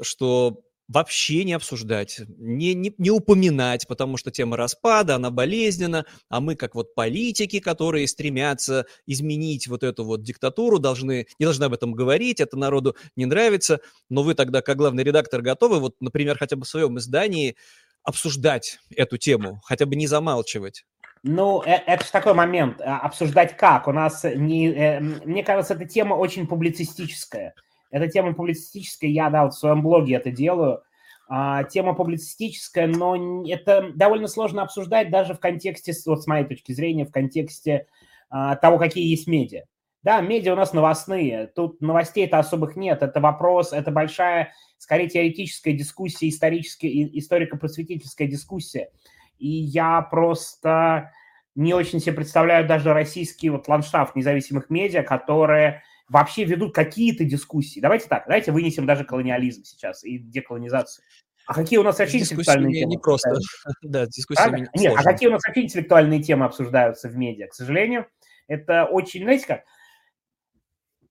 что 0.00 0.64
вообще 0.88 1.44
не 1.44 1.54
обсуждать, 1.54 2.20
не, 2.36 2.74
не, 2.74 2.94
не 2.98 3.10
упоминать, 3.10 3.86
потому 3.88 4.16
что 4.16 4.30
тема 4.30 4.56
распада, 4.56 5.16
она 5.16 5.30
болезненна, 5.30 6.04
а 6.28 6.40
мы 6.40 6.56
как 6.56 6.74
вот 6.74 6.94
политики, 6.94 7.58
которые 7.60 8.06
стремятся 8.06 8.86
изменить 9.06 9.66
вот 9.66 9.82
эту 9.82 10.04
вот 10.04 10.22
диктатуру, 10.22 10.78
должны, 10.78 11.26
не 11.38 11.44
должны 11.44 11.64
об 11.64 11.72
этом 11.72 11.92
говорить, 11.92 12.40
это 12.40 12.56
народу 12.56 12.96
не 13.16 13.26
нравится, 13.26 13.80
но 14.10 14.22
вы 14.22 14.34
тогда, 14.34 14.60
как 14.62 14.76
главный 14.76 15.04
редактор, 15.04 15.42
готовы, 15.42 15.80
вот, 15.80 15.96
например, 16.00 16.38
хотя 16.38 16.56
бы 16.56 16.64
в 16.64 16.68
своем 16.68 16.98
издании 16.98 17.56
обсуждать 18.02 18.78
эту 18.94 19.16
тему, 19.16 19.60
хотя 19.64 19.86
бы 19.86 19.96
не 19.96 20.06
замалчивать? 20.06 20.84
Ну, 21.26 21.62
э, 21.62 21.80
это 21.86 22.04
же 22.04 22.12
такой 22.12 22.34
момент. 22.34 22.82
А, 22.82 22.98
обсуждать 22.98 23.56
как? 23.56 23.88
У 23.88 23.92
нас 23.92 24.24
не... 24.24 24.68
Э, 24.68 25.00
мне 25.00 25.42
кажется, 25.42 25.72
эта 25.72 25.86
тема 25.86 26.14
очень 26.14 26.46
публицистическая. 26.46 27.54
Эта 27.94 28.08
тема 28.08 28.34
публицистическая, 28.34 29.08
я, 29.08 29.30
да, 29.30 29.44
вот 29.44 29.54
в 29.54 29.58
своем 29.58 29.80
блоге 29.80 30.16
это 30.16 30.32
делаю. 30.32 30.82
А, 31.28 31.62
тема 31.62 31.94
публицистическая, 31.94 32.88
но 32.88 33.44
это 33.46 33.92
довольно 33.94 34.26
сложно 34.26 34.62
обсуждать 34.62 35.12
даже 35.12 35.32
в 35.34 35.38
контексте, 35.38 35.92
вот 36.06 36.20
с 36.20 36.26
моей 36.26 36.44
точки 36.44 36.72
зрения, 36.72 37.04
в 37.04 37.12
контексте 37.12 37.86
а, 38.30 38.56
того, 38.56 38.78
какие 38.78 39.08
есть 39.08 39.28
медиа. 39.28 39.62
Да, 40.02 40.20
медиа 40.20 40.54
у 40.54 40.56
нас 40.56 40.72
новостные, 40.72 41.46
тут 41.46 41.80
новостей-то 41.80 42.40
особых 42.40 42.74
нет, 42.74 43.00
это 43.04 43.20
вопрос, 43.20 43.72
это 43.72 43.92
большая, 43.92 44.52
скорее, 44.76 45.08
теоретическая 45.08 45.72
дискуссия, 45.72 46.28
историческая, 46.28 46.90
историко-просветительская 47.16 48.26
дискуссия. 48.26 48.90
И 49.38 49.48
я 49.48 50.02
просто 50.02 51.12
не 51.54 51.74
очень 51.74 52.00
себе 52.00 52.14
представляю 52.14 52.66
даже 52.66 52.92
российский 52.92 53.50
вот 53.50 53.68
ландшафт 53.68 54.16
независимых 54.16 54.68
медиа, 54.68 55.04
которые 55.04 55.84
вообще 56.14 56.44
ведут 56.44 56.72
какие-то 56.72 57.24
дискуссии. 57.24 57.80
Давайте 57.80 58.06
так, 58.06 58.24
давайте 58.26 58.52
вынесем 58.52 58.86
даже 58.86 59.04
колониализм 59.04 59.64
сейчас 59.64 60.04
и 60.04 60.18
деколонизацию. 60.18 61.04
А 61.46 61.54
какие 61.54 61.78
у 61.80 61.82
нас 61.82 61.98
вообще 61.98 62.20
интеллектуальные 62.20 62.72
темы? 62.72 62.90
не 62.90 62.98
просто. 62.98 63.34
да, 63.82 64.06
дискуссии 64.06 64.68
Нет, 64.78 64.94
а 64.96 65.02
какие 65.02 65.28
у 65.28 65.32
нас 65.32 65.42
вообще 65.44 65.62
интеллектуальные 65.62 66.22
темы 66.22 66.46
обсуждаются 66.46 67.08
в 67.08 67.16
медиа? 67.16 67.48
К 67.48 67.54
сожалению, 67.54 68.06
это 68.46 68.84
очень, 68.84 69.24
знаете 69.24 69.46
как, 69.46 69.64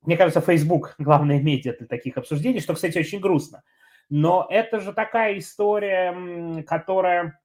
мне 0.03 0.15
кажется, 0.15 0.39
Facebook– 0.39 0.95
главное 0.97 1.41
медиа 1.41 1.75
для 1.77 1.87
таких 1.87 2.17
обсуждений, 2.17 2.61
что, 2.61 2.73
кстати, 2.73 2.97
очень 2.97 3.19
грустно. 3.19 3.61
Но 4.09 4.47
это 4.49 4.79
же 4.79 4.93
такая 4.93 5.37
история, 5.37 6.63
которая 6.63 7.41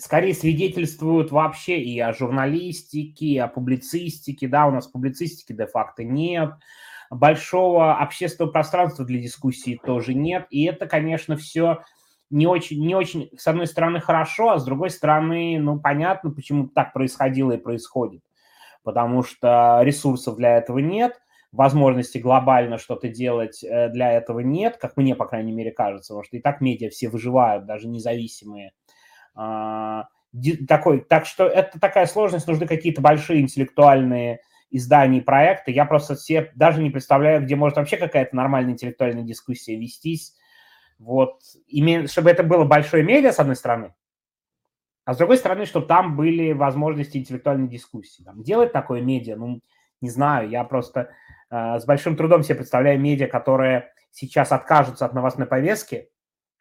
скорее 0.00 0.34
свидетельствуют 0.34 1.30
вообще 1.30 1.78
и 1.80 2.00
о 2.00 2.12
журналистике, 2.12 3.26
и 3.26 3.38
о 3.38 3.48
публицистике. 3.48 4.48
Да, 4.48 4.66
у 4.66 4.70
нас 4.70 4.86
публицистики 4.86 5.52
де-факто 5.52 6.04
нет. 6.04 6.50
Большого 7.10 7.98
общественного 7.98 8.52
пространства 8.52 9.04
для 9.04 9.20
дискуссии 9.20 9.78
тоже 9.84 10.14
нет. 10.14 10.46
И 10.50 10.64
это, 10.64 10.86
конечно, 10.86 11.36
все 11.36 11.80
не 12.30 12.46
очень, 12.46 12.84
не 12.86 12.94
очень, 12.94 13.30
с 13.36 13.46
одной 13.46 13.66
стороны, 13.66 14.00
хорошо, 14.00 14.50
а 14.50 14.58
с 14.58 14.64
другой 14.64 14.90
стороны, 14.90 15.58
ну, 15.58 15.78
понятно, 15.78 16.30
почему 16.30 16.68
так 16.68 16.92
происходило 16.92 17.52
и 17.52 17.58
происходит. 17.58 18.22
Потому 18.82 19.22
что 19.22 19.80
ресурсов 19.82 20.36
для 20.36 20.56
этого 20.56 20.78
нет, 20.78 21.20
возможности 21.52 22.18
глобально 22.18 22.78
что-то 22.78 23.08
делать 23.08 23.62
э, 23.64 23.88
для 23.90 24.12
этого 24.12 24.40
нет, 24.40 24.76
как 24.78 24.96
мне, 24.96 25.16
по 25.16 25.26
крайней 25.26 25.52
мере, 25.52 25.72
кажется, 25.72 26.14
потому 26.14 26.24
что 26.24 26.36
и 26.36 26.40
так 26.40 26.60
медиа 26.60 26.88
все 26.88 27.08
выживают, 27.08 27.66
даже 27.66 27.88
независимые 27.88 28.72
такой, 29.34 31.00
так 31.00 31.26
что 31.26 31.46
это 31.46 31.78
такая 31.80 32.06
сложность, 32.06 32.46
нужны 32.46 32.66
какие-то 32.66 33.00
большие 33.00 33.40
интеллектуальные 33.40 34.40
издания 34.70 35.18
и 35.18 35.22
проекты. 35.22 35.72
Я 35.72 35.84
просто 35.84 36.14
все 36.14 36.52
даже 36.54 36.82
не 36.82 36.90
представляю, 36.90 37.42
где 37.42 37.56
может 37.56 37.76
вообще 37.76 37.96
какая-то 37.96 38.36
нормальная 38.36 38.72
интеллектуальная 38.72 39.24
дискуссия 39.24 39.76
вестись. 39.76 40.34
Вот, 40.98 41.40
чтобы 42.06 42.30
это 42.30 42.42
было 42.42 42.64
большое 42.64 43.02
медиа, 43.02 43.32
с 43.32 43.38
одной 43.38 43.56
стороны, 43.56 43.94
а 45.04 45.14
с 45.14 45.16
другой 45.16 45.38
стороны, 45.38 45.64
чтобы 45.64 45.86
там 45.86 46.14
были 46.14 46.52
возможности 46.52 47.16
интеллектуальной 47.16 47.68
дискуссии. 47.68 48.22
Там, 48.22 48.42
делать 48.42 48.72
такое 48.72 49.00
медиа, 49.00 49.36
ну, 49.36 49.60
не 50.00 50.10
знаю, 50.10 50.50
я 50.50 50.62
просто 50.62 51.10
э, 51.50 51.78
с 51.78 51.84
большим 51.86 52.16
трудом 52.16 52.42
себе 52.42 52.56
представляю 52.56 53.00
медиа, 53.00 53.28
которые 53.28 53.92
сейчас 54.10 54.52
откажутся 54.52 55.06
от 55.06 55.14
новостной 55.14 55.46
повестки, 55.46 56.10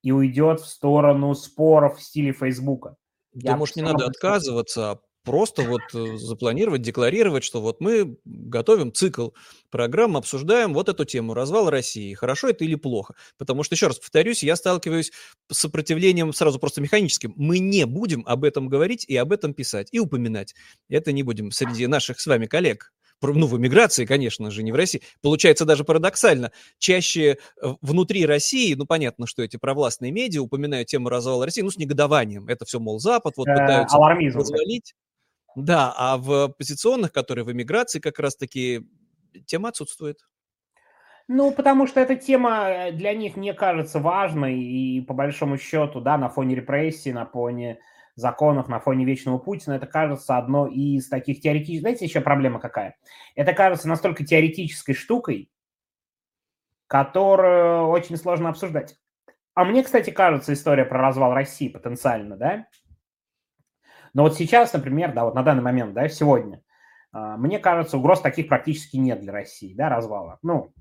и 0.01 0.11
уйдет 0.11 0.61
в 0.61 0.67
сторону 0.67 1.33
споров 1.35 1.99
в 1.99 2.01
стиле 2.03 2.33
Фейсбука. 2.33 2.95
Да, 3.33 3.55
может, 3.55 3.75
не 3.75 3.81
надо 3.83 4.05
отказываться, 4.05 4.91
а 4.91 4.99
просто 5.23 5.63
вот 5.63 5.81
э, 5.93 6.17
запланировать, 6.17 6.81
декларировать, 6.81 7.43
что 7.43 7.61
вот 7.61 7.81
мы 7.81 8.17
готовим 8.25 8.91
цикл 8.91 9.29
программ, 9.69 10.17
обсуждаем 10.17 10.73
вот 10.73 10.89
эту 10.89 11.05
тему 11.05 11.33
развал 11.33 11.69
России. 11.69 12.13
Хорошо 12.13 12.49
это 12.49 12.63
или 12.63 12.75
плохо? 12.75 13.13
Потому 13.37 13.63
что, 13.63 13.75
еще 13.75 13.87
раз 13.87 13.99
повторюсь, 13.99 14.41
я 14.41 14.55
сталкиваюсь 14.55 15.11
с 15.51 15.57
сопротивлением 15.57 16.33
сразу 16.33 16.59
просто 16.59 16.81
механическим. 16.81 17.33
Мы 17.35 17.59
не 17.59 17.85
будем 17.85 18.23
об 18.25 18.43
этом 18.43 18.69
говорить 18.69 19.05
и 19.07 19.15
об 19.15 19.31
этом 19.31 19.53
писать, 19.53 19.89
и 19.91 19.99
упоминать. 19.99 20.55
Это 20.89 21.11
не 21.11 21.23
будем 21.23 21.51
среди 21.51 21.85
наших 21.87 22.19
с 22.19 22.25
вами 22.25 22.47
коллег 22.47 22.91
ну, 23.21 23.47
в 23.47 23.57
эмиграции, 23.57 24.05
конечно 24.05 24.49
же, 24.51 24.63
не 24.63 24.71
в 24.71 24.75
России. 24.75 25.01
Получается 25.21 25.65
даже 25.65 25.83
парадоксально. 25.83 26.51
Чаще 26.77 27.37
э, 27.61 27.73
внутри 27.81 28.25
России, 28.25 28.73
ну, 28.75 28.85
понятно, 28.85 29.27
что 29.27 29.43
эти 29.43 29.57
провластные 29.57 30.11
медиа 30.11 30.41
упоминают 30.41 30.87
тему 30.87 31.09
развала 31.09 31.45
России, 31.45 31.61
ну, 31.61 31.69
с 31.69 31.77
негодованием. 31.77 32.47
Это 32.47 32.65
все, 32.65 32.79
мол, 32.79 32.99
Запад, 32.99 33.33
вот 33.37 33.47
э, 33.47 33.51
пытаются 33.51 33.97
Алармизм. 33.97 34.39
развалить. 34.39 34.93
Да, 35.55 35.93
а 35.97 36.17
в 36.17 36.49
позиционных, 36.57 37.11
которые 37.11 37.43
в 37.43 37.51
эмиграции 37.51 37.99
как 37.99 38.19
раз-таки 38.19 38.81
тема 39.45 39.69
отсутствует. 39.69 40.19
Ну, 41.27 41.51
потому 41.51 41.85
что 41.85 41.99
эта 41.99 42.15
тема 42.15 42.69
э, 42.69 42.91
для 42.91 43.13
них 43.13 43.37
не 43.37 43.53
кажется 43.53 43.99
важной, 43.99 44.59
и 44.59 45.01
по 45.01 45.13
большому 45.13 45.57
счету, 45.57 46.01
да, 46.01 46.17
на 46.17 46.29
фоне 46.29 46.55
репрессий, 46.55 47.11
на 47.11 47.25
фоне 47.25 47.79
законов, 48.19 48.67
на 48.67 48.79
фоне 48.79 49.05
вечного 49.05 49.37
Путина, 49.37 49.73
это 49.73 49.87
кажется 49.87 50.37
одно 50.37 50.67
из 50.67 51.07
таких 51.09 51.41
теоретических... 51.41 51.81
Знаете, 51.81 52.05
еще 52.05 52.21
проблема 52.21 52.59
какая? 52.59 52.97
Это 53.35 53.53
кажется 53.53 53.87
настолько 53.87 54.25
теоретической 54.25 54.95
штукой, 54.95 55.51
которую 56.87 57.87
очень 57.87 58.17
сложно 58.17 58.49
обсуждать. 58.49 58.97
А 59.53 59.65
мне, 59.65 59.83
кстати, 59.83 60.09
кажется 60.09 60.53
история 60.53 60.85
про 60.85 60.99
развал 60.99 61.33
России 61.33 61.69
потенциально, 61.69 62.37
да, 62.37 62.65
но 64.13 64.23
вот 64.23 64.35
сейчас, 64.35 64.73
например, 64.73 65.13
да, 65.13 65.25
вот 65.25 65.35
на 65.35 65.43
данный 65.43 65.61
момент, 65.61 65.93
да, 65.93 66.07
сегодня, 66.09 66.63
а, 67.11 67.37
мне 67.37 67.59
кажется, 67.59 67.97
угроз 67.97 68.21
таких 68.21 68.47
практически 68.47 68.97
нет 68.97 69.19
для 69.21 69.31
России, 69.31 69.73
да, 69.73 69.89
развала. 69.89 70.39
Ну, 70.41 70.73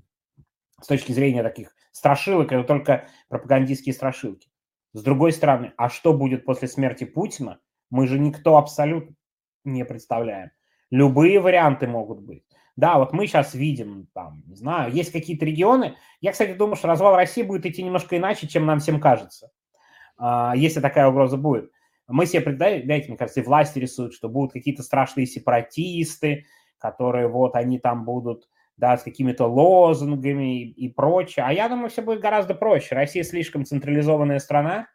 с 0.81 0.87
точки 0.87 1.11
зрения 1.11 1.43
таких 1.43 1.75
страшилок, 1.91 2.51
это 2.51 2.63
только 2.63 3.07
пропагандистские 3.27 3.93
страшилки. 3.93 4.48
С 4.93 5.03
другой 5.03 5.31
стороны, 5.31 5.73
а 5.77 5.89
что 5.89 6.13
будет 6.13 6.45
после 6.45 6.67
смерти 6.67 7.03
Путина, 7.03 7.59
мы 7.89 8.07
же 8.07 8.19
никто 8.19 8.57
абсолютно 8.57 9.15
не 9.63 9.85
представляем. 9.85 10.51
Любые 10.89 11.39
варианты 11.39 11.87
могут 11.87 12.21
быть. 12.21 12.43
Да, 12.75 12.97
вот 12.97 13.11
мы 13.11 13.27
сейчас 13.27 13.53
видим, 13.53 14.07
там, 14.13 14.41
не 14.47 14.55
знаю, 14.55 14.91
есть 14.91 15.11
какие-то 15.11 15.45
регионы. 15.45 15.97
Я, 16.21 16.31
кстати, 16.31 16.53
думаю, 16.53 16.75
что 16.75 16.87
развал 16.87 17.15
России 17.15 17.43
будет 17.43 17.65
идти 17.65 17.83
немножко 17.83 18.17
иначе, 18.17 18.47
чем 18.47 18.65
нам 18.65 18.79
всем 18.79 19.01
кажется, 19.01 19.51
а, 20.17 20.53
если 20.55 20.79
такая 20.79 21.09
угроза 21.09 21.35
будет. 21.35 21.71
Мы 22.07 22.25
себе 22.25 22.41
представляете, 22.41 23.09
мне 23.09 23.17
кажется, 23.17 23.41
и 23.41 23.43
власти 23.43 23.79
рисуют, 23.79 24.13
что 24.13 24.29
будут 24.29 24.53
какие-то 24.53 24.81
страшные 24.81 25.27
сепаратисты, 25.27 26.45
которые 26.79 27.27
вот 27.27 27.55
они 27.55 27.79
там 27.79 28.05
будут, 28.05 28.47
да, 28.79 28.97
с 28.97 29.03
какими-то 29.03 29.45
лозунгами 29.45 30.63
и, 30.63 30.85
и 30.85 30.89
прочее. 30.89 31.45
А 31.45 31.51
я 31.51 31.67
думаю, 31.67 31.89
все 31.89 32.01
будет 32.01 32.21
гораздо 32.21 32.55
проще. 32.55 32.95
Россия 32.95 33.23
слишком 33.23 33.65
централизованная 33.65 34.39
страна, 34.39 34.87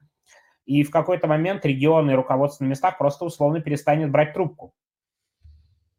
и 0.65 0.83
в 0.83 0.91
какой-то 0.91 1.27
момент 1.27 1.67
регионы 1.67 2.13
и 2.13 2.15
руководство 2.15 2.65
на 2.65 2.69
местах 2.69 2.97
просто 2.97 3.27
условно 3.27 3.61
перестанет 3.61 4.11
брать 4.11 4.33
трубку. 4.33 4.75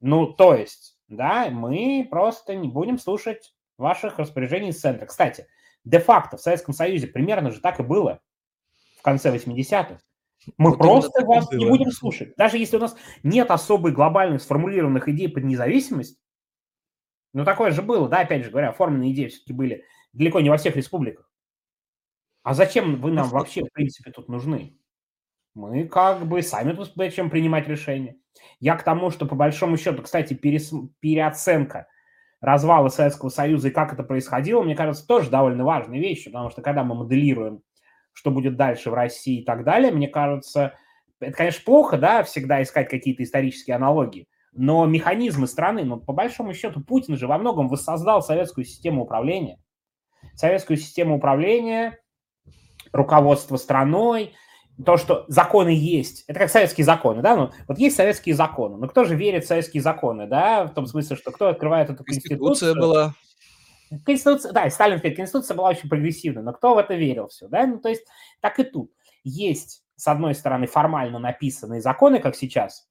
Ну, 0.01 0.25
то 0.33 0.55
есть, 0.55 0.97
да, 1.07 1.49
мы 1.51 2.07
просто 2.09 2.55
не 2.55 2.67
будем 2.67 2.97
слушать 2.97 3.53
ваших 3.77 4.17
распоряжений 4.17 4.69
из 4.69 4.81
центра. 4.81 5.05
Кстати, 5.05 5.45
де-факто 5.83 6.37
в 6.37 6.41
Советском 6.41 6.73
Союзе 6.73 7.05
примерно 7.05 7.51
же 7.51 7.61
так 7.61 7.79
и 7.79 7.83
было 7.83 8.19
в 8.97 9.03
конце 9.03 9.33
80-х. 9.33 9.99
Мы 10.57 10.71
вот 10.71 10.79
просто 10.79 11.23
вас 11.23 11.51
не 11.51 11.69
будем 11.69 11.91
слушать. 11.91 12.33
Даже 12.35 12.57
если 12.57 12.77
у 12.77 12.79
нас 12.79 12.95
нет 13.21 13.51
особой 13.51 13.91
глобальных 13.91 14.41
сформулированных 14.41 15.07
идей 15.07 15.29
под 15.29 15.43
независимость, 15.43 16.19
ну 17.35 17.45
такое 17.45 17.71
же 17.71 17.81
было, 17.81 18.09
да, 18.09 18.21
опять 18.21 18.43
же 18.43 18.49
говоря, 18.49 18.69
оформленные 18.69 19.11
идеи 19.13 19.27
все-таки 19.27 19.53
были 19.53 19.83
далеко 20.13 20.39
не 20.41 20.49
во 20.49 20.57
всех 20.57 20.75
республиках. 20.75 21.29
А 22.43 22.53
зачем 22.53 23.01
вы 23.01 23.11
нам 23.11 23.29
вообще, 23.29 23.63
в 23.63 23.71
принципе, 23.71 24.11
тут 24.11 24.29
нужны? 24.29 24.77
Мы 25.53 25.87
как 25.87 26.25
бы 26.27 26.41
сами 26.41 26.73
тут 26.73 26.93
зачем 26.95 27.29
принимать 27.29 27.67
решения. 27.67 28.17
Я 28.59 28.75
к 28.75 28.83
тому, 28.83 29.09
что 29.09 29.25
по 29.25 29.35
большому 29.35 29.77
счету, 29.77 30.03
кстати, 30.03 30.33
перес... 30.33 30.71
переоценка 30.99 31.87
развала 32.41 32.89
Советского 32.89 33.29
Союза 33.29 33.69
и 33.69 33.71
как 33.71 33.93
это 33.93 34.03
происходило, 34.03 34.61
мне 34.61 34.75
кажется, 34.75 35.07
тоже 35.07 35.29
довольно 35.29 35.63
важной 35.63 35.99
вещью, 35.99 36.31
потому 36.31 36.49
что 36.49 36.61
когда 36.61 36.83
мы 36.83 36.95
моделируем 36.95 37.61
что 38.15 38.31
будет 38.31 38.55
дальше 38.55 38.89
в 38.89 38.93
России 38.93 39.41
и 39.41 39.45
так 39.45 39.65
далее, 39.65 39.91
мне 39.91 40.07
кажется, 40.07 40.73
это, 41.19 41.35
конечно, 41.35 41.61
плохо, 41.65 41.97
да, 41.97 42.23
всегда 42.23 42.63
искать 42.63 42.89
какие-то 42.89 43.23
исторические 43.23 43.75
аналогии, 43.75 44.27
но 44.55 44.85
механизмы 44.85 45.47
страны, 45.47 45.83
ну, 45.83 45.97
по 45.97 46.13
большому 46.13 46.53
счету, 46.53 46.81
Путин 46.81 47.17
же 47.17 47.27
во 47.27 47.37
многом 47.37 47.67
воссоздал 47.67 48.21
советскую 48.21 48.65
систему 48.65 49.03
управления. 49.03 49.59
Советскую 50.33 50.77
систему 50.77 51.17
управления, 51.17 51.99
руководство 52.91 53.57
страной, 53.57 54.33
то, 54.83 54.97
что 54.97 55.25
законы 55.27 55.69
есть, 55.69 56.25
это 56.27 56.39
как 56.39 56.49
советские 56.49 56.83
законы, 56.83 57.21
да, 57.21 57.35
ну, 57.35 57.51
вот 57.67 57.77
есть 57.77 57.95
советские 57.95 58.35
законы, 58.35 58.77
но 58.77 58.87
кто 58.87 59.05
же 59.05 59.15
верит 59.15 59.45
в 59.45 59.47
советские 59.47 59.81
законы, 59.81 60.27
да, 60.27 60.65
в 60.65 60.73
том 60.73 60.85
смысле, 60.85 61.15
что 61.15 61.31
кто 61.31 61.47
открывает 61.47 61.89
эту 61.89 62.03
конституцию? 62.03 62.73
Конституция 62.73 62.75
была 62.75 63.13
Конституция, 64.03 64.51
да, 64.51 64.69
сталинская 64.69 65.11
конституция 65.11 65.55
была 65.55 65.69
очень 65.69 65.89
прогрессивна, 65.89 66.41
но 66.41 66.53
кто 66.53 66.75
в 66.75 66.77
это 66.77 66.95
верил 66.95 67.27
все, 67.27 67.47
да? 67.47 67.67
Ну, 67.67 67.79
то 67.79 67.89
есть 67.89 68.03
так 68.41 68.59
и 68.59 68.63
тут. 68.63 68.91
Есть, 69.23 69.83
с 69.95 70.07
одной 70.07 70.35
стороны, 70.35 70.67
формально 70.67 71.19
написанные 71.19 71.81
законы, 71.81 72.19
как 72.19 72.35
сейчас, 72.35 72.87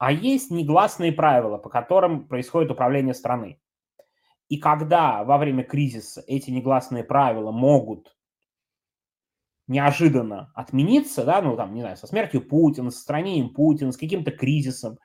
а 0.00 0.12
есть 0.12 0.50
негласные 0.50 1.12
правила, 1.12 1.58
по 1.58 1.68
которым 1.68 2.26
происходит 2.26 2.70
управление 2.70 3.12
страны. 3.12 3.60
И 4.48 4.56
когда 4.56 5.24
во 5.24 5.36
время 5.36 5.62
кризиса 5.62 6.24
эти 6.26 6.50
негласные 6.50 7.04
правила 7.04 7.52
могут 7.52 8.16
неожиданно 9.68 10.50
отмениться, 10.54 11.26
да, 11.26 11.42
ну 11.42 11.54
там, 11.54 11.74
не 11.74 11.82
знаю, 11.82 11.98
со 11.98 12.06
смертью 12.06 12.40
Путина, 12.40 12.90
со 12.90 12.98
странением 12.98 13.50
Путина, 13.50 13.92
с 13.92 13.98
каким-то 13.98 14.30
кризисом, 14.30 14.98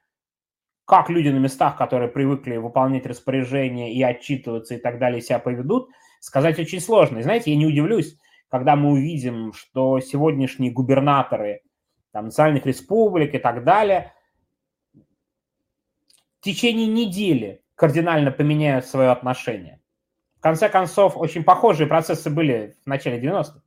как 0.85 1.09
люди 1.09 1.27
на 1.27 1.39
местах, 1.39 1.77
которые 1.77 2.09
привыкли 2.09 2.55
выполнять 2.55 3.05
распоряжения 3.05 3.93
и 3.93 4.01
отчитываться 4.01 4.75
и 4.75 4.79
так 4.79 4.97
далее, 4.97 5.19
себя 5.19 5.39
поведут, 5.39 5.89
сказать 6.21 6.57
очень 6.57 6.79
сложно. 6.79 7.17
И 7.17 7.23
знаете, 7.23 7.51
я 7.51 7.57
не 7.57 7.67
удивлюсь, 7.67 8.17
когда 8.47 8.77
мы 8.77 8.93
увидим, 8.93 9.51
что 9.51 9.99
сегодняшние 9.99 10.71
губернаторы 10.71 11.63
там, 12.13 12.25
национальных 12.25 12.65
республик 12.65 13.35
и 13.35 13.39
так 13.39 13.65
далее 13.65 14.13
течение 16.45 16.87
недели 16.87 17.61
кардинально 17.75 18.31
поменяют 18.31 18.85
свое 18.85 19.09
отношение. 19.09 19.81
В 20.37 20.41
конце 20.41 20.69
концов, 20.69 21.17
очень 21.17 21.43
похожие 21.43 21.87
процессы 21.87 22.29
были 22.29 22.77
в 22.83 22.87
начале 22.87 23.19
90-х. 23.19 23.61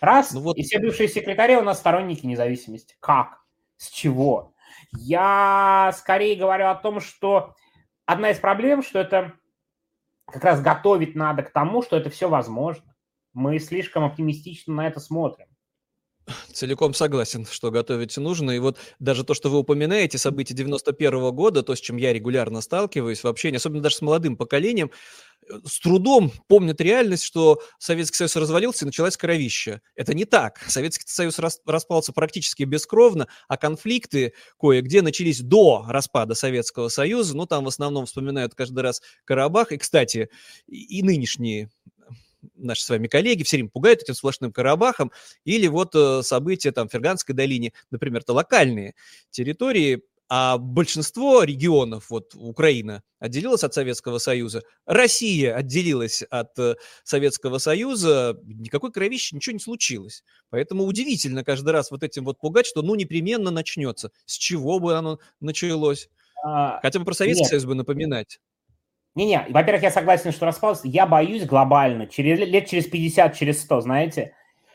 Раз, 0.00 0.32
ну 0.32 0.40
вот... 0.40 0.56
и 0.56 0.62
все 0.62 0.78
бывшие 0.78 1.08
секретари 1.08 1.56
у 1.56 1.62
нас 1.62 1.78
сторонники 1.78 2.26
независимости. 2.26 2.96
Как? 3.00 3.40
С 3.76 3.88
чего? 3.88 4.54
Я 4.92 5.92
скорее 5.96 6.36
говорю 6.36 6.66
о 6.68 6.74
том, 6.74 7.00
что 7.00 7.54
одна 8.04 8.30
из 8.30 8.38
проблем, 8.38 8.82
что 8.82 8.98
это 8.98 9.32
как 10.26 10.44
раз 10.44 10.60
готовить 10.60 11.14
надо 11.14 11.42
к 11.42 11.50
тому, 11.50 11.82
что 11.82 11.96
это 11.96 12.10
все 12.10 12.28
возможно. 12.28 12.94
Мы 13.32 13.58
слишком 13.58 14.04
оптимистично 14.04 14.74
на 14.74 14.86
это 14.86 15.00
смотрим. 15.00 15.46
Целиком 16.52 16.92
согласен, 16.94 17.46
что 17.46 17.70
готовить 17.70 18.16
нужно. 18.16 18.50
И 18.52 18.58
вот 18.58 18.78
даже 18.98 19.24
то, 19.24 19.34
что 19.34 19.48
вы 19.48 19.58
упоминаете, 19.58 20.18
события 20.18 20.54
91 20.54 21.14
-го 21.14 21.32
года, 21.32 21.62
то, 21.62 21.74
с 21.74 21.80
чем 21.80 21.96
я 21.96 22.12
регулярно 22.12 22.60
сталкиваюсь 22.60 23.22
в 23.22 23.26
общении, 23.26 23.56
особенно 23.58 23.82
даже 23.82 23.96
с 23.96 24.02
молодым 24.02 24.36
поколением, 24.36 24.90
э, 25.48 25.54
с 25.64 25.78
трудом 25.78 26.32
помнят 26.48 26.80
реальность, 26.80 27.22
что 27.22 27.62
Советский 27.78 28.16
Союз 28.16 28.34
развалился 28.36 28.84
и 28.84 28.86
началась 28.86 29.16
кровища. 29.16 29.82
Это 29.94 30.14
не 30.14 30.24
так. 30.24 30.58
Советский 30.66 31.04
Союз 31.06 31.38
распался 31.64 32.12
практически 32.12 32.64
бескровно, 32.64 33.28
а 33.46 33.56
конфликты 33.56 34.32
кое-где 34.58 35.02
начались 35.02 35.40
до 35.40 35.84
распада 35.88 36.34
Советского 36.34 36.88
Союза. 36.88 37.36
Ну, 37.36 37.46
там 37.46 37.64
в 37.64 37.68
основном 37.68 38.06
вспоминают 38.06 38.54
каждый 38.54 38.80
раз 38.80 39.00
Карабах. 39.24 39.70
И, 39.70 39.78
кстати, 39.78 40.28
и 40.66 41.02
нынешние 41.02 41.70
наши 42.54 42.82
с 42.82 42.88
вами 42.88 43.08
коллеги 43.08 43.42
все 43.42 43.56
время 43.56 43.70
пугают 43.70 44.02
этим 44.02 44.14
сплошным 44.14 44.52
Карабахом, 44.52 45.12
или 45.44 45.66
вот 45.66 45.94
э, 45.94 46.22
события 46.22 46.72
там 46.72 46.88
в 46.88 46.92
Ферганской 46.92 47.34
долине, 47.34 47.72
например, 47.90 48.22
это 48.22 48.32
локальные 48.32 48.94
территории, 49.30 50.02
а 50.28 50.58
большинство 50.58 51.44
регионов, 51.44 52.10
вот 52.10 52.34
Украина 52.34 53.02
отделилась 53.20 53.62
от 53.62 53.74
Советского 53.74 54.18
Союза, 54.18 54.62
Россия 54.84 55.54
отделилась 55.54 56.22
от 56.22 56.58
э, 56.58 56.74
Советского 57.04 57.58
Союза, 57.58 58.36
никакой 58.44 58.90
кровищи, 58.90 59.34
ничего 59.34 59.52
не 59.52 59.60
случилось. 59.60 60.24
Поэтому 60.50 60.84
удивительно 60.84 61.44
каждый 61.44 61.70
раз 61.70 61.92
вот 61.92 62.02
этим 62.02 62.24
вот 62.24 62.38
пугать, 62.38 62.66
что 62.66 62.82
ну 62.82 62.96
непременно 62.96 63.52
начнется. 63.52 64.10
С 64.24 64.36
чего 64.36 64.80
бы 64.80 64.96
оно 64.96 65.20
началось? 65.40 66.08
А, 66.44 66.80
Хотя 66.80 66.98
бы 66.98 67.04
про 67.04 67.14
Советский 67.14 67.42
нет. 67.42 67.50
Союз 67.50 67.64
бы 67.64 67.74
напоминать. 67.76 68.40
Не-не, 69.16 69.46
во-первых, 69.48 69.82
я 69.82 69.90
согласен, 69.90 70.30
что 70.30 70.44
распался. 70.44 70.86
Я 70.86 71.06
боюсь 71.06 71.46
глобально, 71.46 72.06
через, 72.06 72.38
лет 72.38 72.66
через 72.66 72.86
50, 72.86 73.34
через 73.34 73.62
100, 73.62 73.80
знаете, 73.80 74.34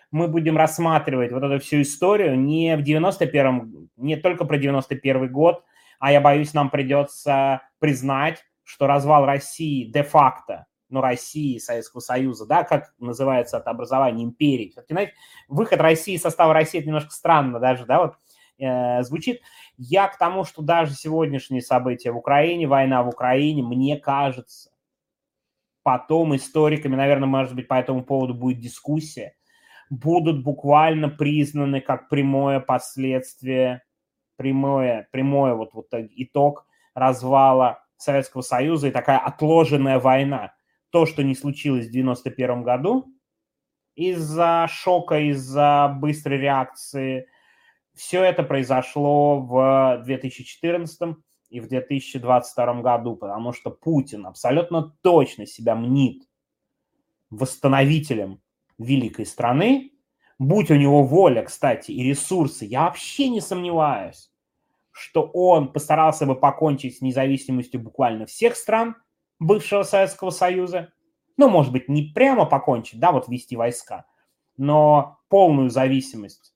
мы 0.09 0.27
будем 0.27 0.57
рассматривать 0.57 1.31
вот 1.31 1.43
эту 1.43 1.59
всю 1.59 1.83
историю 1.83 2.37
не 2.37 2.75
в 2.75 2.81
91-м, 2.81 3.89
не 3.97 4.15
только 4.17 4.45
про 4.45 4.57
91 4.57 5.31
год, 5.31 5.63
а 5.99 6.11
я 6.11 6.19
боюсь, 6.19 6.55
нам 6.55 6.71
придется 6.71 7.61
признать, 7.77 8.43
что 8.63 8.87
развал 8.87 9.25
России 9.27 9.85
де-факто, 9.85 10.65
ну, 10.89 11.01
России, 11.01 11.59
Советского 11.59 11.99
Союза, 11.99 12.47
да, 12.47 12.63
как 12.63 12.93
называется 12.97 13.57
это 13.57 13.69
образование 13.69 14.25
империи. 14.25 14.73
Знаете, 14.89 15.13
выход 15.49 15.79
России 15.79 16.15
из 16.15 16.21
состава 16.23 16.53
России, 16.53 16.79
это 16.79 16.87
немножко 16.87 17.11
странно 17.11 17.59
даже, 17.59 17.85
да, 17.85 17.99
вот 17.99 18.15
э, 18.57 19.03
звучит. 19.03 19.41
Я 19.83 20.09
к 20.09 20.19
тому, 20.19 20.43
что 20.43 20.61
даже 20.61 20.93
сегодняшние 20.93 21.63
события 21.63 22.11
в 22.11 22.17
Украине, 22.17 22.67
война 22.67 23.01
в 23.01 23.07
Украине, 23.07 23.63
мне 23.63 23.97
кажется, 23.97 24.69
потом 25.81 26.35
историками, 26.35 26.95
наверное, 26.95 27.27
может 27.27 27.55
быть, 27.55 27.67
по 27.67 27.73
этому 27.73 28.03
поводу 28.03 28.35
будет 28.35 28.59
дискуссия, 28.59 29.33
будут 29.89 30.43
буквально 30.43 31.09
признаны 31.09 31.81
как 31.81 32.09
прямое 32.09 32.59
последствие, 32.59 33.81
прямое, 34.35 35.07
прямое 35.11 35.55
вот, 35.55 35.73
вот 35.73 35.87
итог 35.91 36.67
развала 36.93 37.83
Советского 37.97 38.41
Союза 38.41 38.89
и 38.89 38.91
такая 38.91 39.17
отложенная 39.17 39.97
война. 39.97 40.53
То, 40.91 41.07
что 41.07 41.23
не 41.23 41.33
случилось 41.33 41.87
в 41.87 41.91
91 41.91 42.61
году, 42.61 43.07
из-за 43.95 44.67
шока, 44.69 45.17
из-за 45.31 45.97
быстрой 45.99 46.37
реакции, 46.37 47.25
все 48.01 48.23
это 48.23 48.41
произошло 48.41 49.39
в 49.39 50.01
2014 50.05 51.17
и 51.51 51.59
в 51.59 51.67
2022 51.67 52.81
году, 52.81 53.15
потому 53.15 53.53
что 53.53 53.69
Путин 53.69 54.25
абсолютно 54.25 54.97
точно 55.03 55.45
себя 55.45 55.75
мнит 55.75 56.23
восстановителем 57.29 58.41
великой 58.79 59.27
страны, 59.27 59.91
будь 60.39 60.71
у 60.71 60.75
него 60.77 61.03
воля, 61.03 61.43
кстати, 61.43 61.91
и 61.91 62.03
ресурсы, 62.03 62.65
я 62.65 62.85
вообще 62.85 63.29
не 63.29 63.39
сомневаюсь, 63.39 64.31
что 64.89 65.21
он 65.21 65.71
постарался 65.71 66.25
бы 66.25 66.33
покончить 66.33 66.97
с 66.97 67.01
независимостью 67.01 67.81
буквально 67.81 68.25
всех 68.25 68.55
стран 68.55 68.95
бывшего 69.37 69.83
Советского 69.83 70.31
Союза, 70.31 70.91
ну, 71.37 71.49
может 71.49 71.71
быть, 71.71 71.87
не 71.87 72.11
прямо 72.15 72.47
покончить, 72.47 72.99
да, 72.99 73.11
вот 73.11 73.27
вести 73.27 73.55
войска, 73.55 74.07
но 74.57 75.19
полную 75.29 75.69
зависимость 75.69 76.50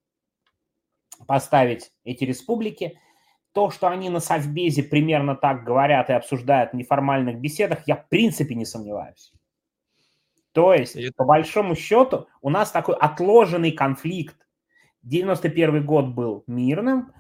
поставить 1.28 1.92
эти 2.04 2.24
республики– 2.24 3.00
то, 3.56 3.72
что 3.72 3.88
они 3.88 4.10
на 4.10 4.20
Совбезе 4.20 4.84
примерно 4.84 5.34
так 5.34 5.64
говорят 5.64 6.10
и 6.10 6.14
обсуждают 6.14 6.74
в 6.74 6.76
неформальных 6.76 7.40
беседах, 7.40 7.88
я 7.88 7.96
в 7.96 8.10
принципе 8.10 8.54
не 8.54 8.66
сомневаюсь. 8.66 9.32
То 10.52 10.74
есть, 10.74 10.98
Это... 10.98 11.14
по 11.16 11.24
большому 11.24 11.74
счету, 11.74 12.28
у 12.42 12.50
нас 12.50 12.72
такой 12.72 12.96
отложенный 12.96 13.72
конфликт. 13.72 14.36
91 15.04 15.86
год 15.86 16.08
был 16.08 16.44
мирным. 16.48 17.14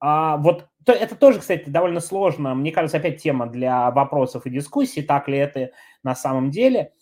А 0.00 0.38
вот 0.38 0.66
то, 0.86 0.92
это 0.92 1.14
тоже, 1.14 1.40
кстати, 1.40 1.68
довольно 1.68 2.00
сложно. 2.00 2.54
Мне 2.54 2.72
кажется, 2.72 2.96
опять 2.96 3.22
тема 3.22 3.46
для 3.46 3.90
вопросов 3.90 4.46
и 4.46 4.50
дискуссий, 4.50 5.02
так 5.02 5.28
ли 5.28 5.36
это 5.36 5.72
на 6.02 6.14
самом 6.14 6.50
деле. 6.50 6.92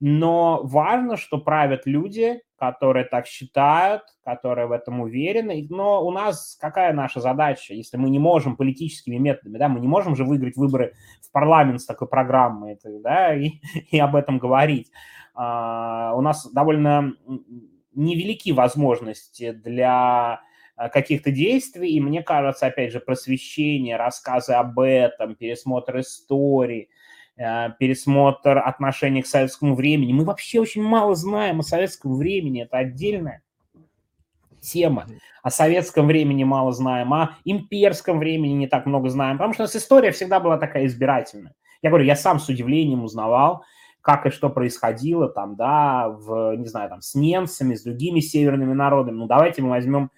Но 0.00 0.62
важно, 0.64 1.18
что 1.18 1.36
правят 1.36 1.82
люди, 1.84 2.40
которые 2.58 3.04
так 3.04 3.26
считают, 3.26 4.02
которые 4.24 4.66
в 4.66 4.72
этом 4.72 5.00
уверены. 5.00 5.66
Но 5.68 6.06
у 6.06 6.10
нас 6.10 6.56
какая 6.58 6.94
наша 6.94 7.20
задача, 7.20 7.74
если 7.74 7.98
мы 7.98 8.08
не 8.08 8.18
можем 8.18 8.56
политическими 8.56 9.16
методами, 9.16 9.58
да, 9.58 9.68
мы 9.68 9.78
не 9.78 9.88
можем 9.88 10.16
же 10.16 10.24
выиграть 10.24 10.56
выборы 10.56 10.94
в 11.22 11.30
парламент 11.32 11.82
с 11.82 11.86
такой 11.86 12.08
программой, 12.08 12.78
да, 13.02 13.34
и, 13.34 13.60
и 13.90 13.98
об 13.98 14.16
этом 14.16 14.38
говорить. 14.38 14.90
А, 15.34 16.14
у 16.16 16.22
нас 16.22 16.50
довольно 16.50 17.12
невелики 17.94 18.52
возможности 18.52 19.52
для 19.52 20.40
а, 20.76 20.88
каких-то 20.88 21.30
действий, 21.30 21.90
и 21.90 22.00
мне 22.00 22.22
кажется, 22.22 22.66
опять 22.66 22.92
же, 22.92 23.00
просвещение, 23.00 23.96
рассказы 23.96 24.52
об 24.52 24.80
этом, 24.80 25.34
пересмотр 25.34 26.00
истории– 26.00 26.88
пересмотр 27.78 28.58
отношений 28.58 29.22
к 29.22 29.26
советскому 29.26 29.74
времени. 29.74 30.12
Мы 30.12 30.24
вообще 30.24 30.60
очень 30.60 30.82
мало 30.82 31.14
знаем 31.14 31.60
о 31.60 31.62
советском 31.62 32.14
времени, 32.16 32.62
это 32.62 32.76
отдельная 32.76 33.42
тема. 34.60 35.06
О 35.42 35.50
советском 35.50 36.06
времени 36.06 36.44
мало 36.44 36.72
знаем, 36.72 37.14
о 37.14 37.36
имперском 37.44 38.18
времени 38.18 38.52
не 38.52 38.66
так 38.66 38.84
много 38.84 39.08
знаем, 39.08 39.38
потому 39.38 39.54
что 39.54 39.62
у 39.62 39.64
нас 39.64 39.74
история 39.74 40.10
всегда 40.10 40.38
была 40.38 40.58
такая 40.58 40.84
избирательная. 40.84 41.54
Я 41.80 41.88
говорю, 41.88 42.04
я 42.04 42.14
сам 42.14 42.38
с 42.38 42.48
удивлением 42.48 43.04
узнавал, 43.04 43.64
как 44.02 44.26
и 44.26 44.30
что 44.30 44.50
происходило 44.50 45.28
там, 45.28 45.56
да, 45.56 46.10
в, 46.10 46.56
не 46.56 46.66
знаю, 46.66 46.90
там, 46.90 47.00
с 47.00 47.14
немцами, 47.14 47.74
с 47.74 47.82
другими 47.82 48.20
северными 48.20 48.74
народами. 48.74 49.16
Ну, 49.16 49.26
давайте 49.26 49.62
мы 49.62 49.70
возьмем 49.70 50.10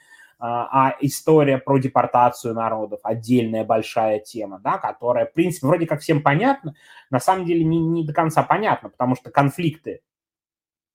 а, 0.44 0.88
а 0.88 0.96
история 1.00 1.56
про 1.56 1.78
депортацию 1.78 2.52
народов, 2.52 2.98
отдельная 3.04 3.62
большая 3.62 4.18
тема, 4.18 4.58
да, 4.58 4.76
которая, 4.76 5.26
в 5.26 5.32
принципе, 5.34 5.68
вроде 5.68 5.86
как 5.86 6.00
всем 6.00 6.20
понятна, 6.20 6.74
на 7.10 7.20
самом 7.20 7.46
деле 7.46 7.62
не, 7.62 7.78
не 7.78 8.04
до 8.04 8.12
конца 8.12 8.42
понятна, 8.42 8.88
потому 8.88 9.14
что 9.14 9.30
конфликты 9.30 10.00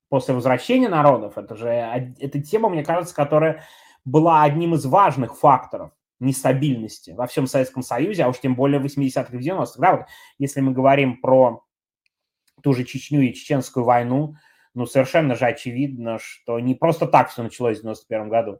после 0.09 0.33
возвращения 0.33 0.89
народов, 0.89 1.37
это 1.37 1.55
же 1.55 1.69
эта 1.69 2.41
тема, 2.41 2.67
мне 2.67 2.83
кажется, 2.83 3.15
которая 3.15 3.63
была 4.03 4.43
одним 4.43 4.73
из 4.73 4.85
важных 4.85 5.37
факторов 5.37 5.91
нестабильности 6.19 7.11
во 7.11 7.25
всем 7.25 7.47
Советском 7.47 7.83
Союзе, 7.83 8.25
а 8.25 8.27
уж 8.27 8.39
тем 8.39 8.53
более 8.53 8.81
в 8.81 8.85
80-х 8.85 9.29
и 9.31 9.39
90-х. 9.39 9.75
Да, 9.77 9.95
вот 9.95 10.07
если 10.39 10.59
мы 10.59 10.73
говорим 10.73 11.21
про 11.21 11.63
ту 12.61 12.73
же 12.73 12.83
Чечню 12.83 13.21
и 13.21 13.33
Чеченскую 13.33 13.85
войну, 13.85 14.35
ну, 14.73 14.85
совершенно 14.85 15.35
же 15.35 15.45
очевидно, 15.45 16.19
что 16.19 16.59
не 16.59 16.75
просто 16.75 17.07
так 17.07 17.29
все 17.29 17.43
началось 17.43 17.77
в 17.77 17.83
91 17.83 18.27
году. 18.27 18.59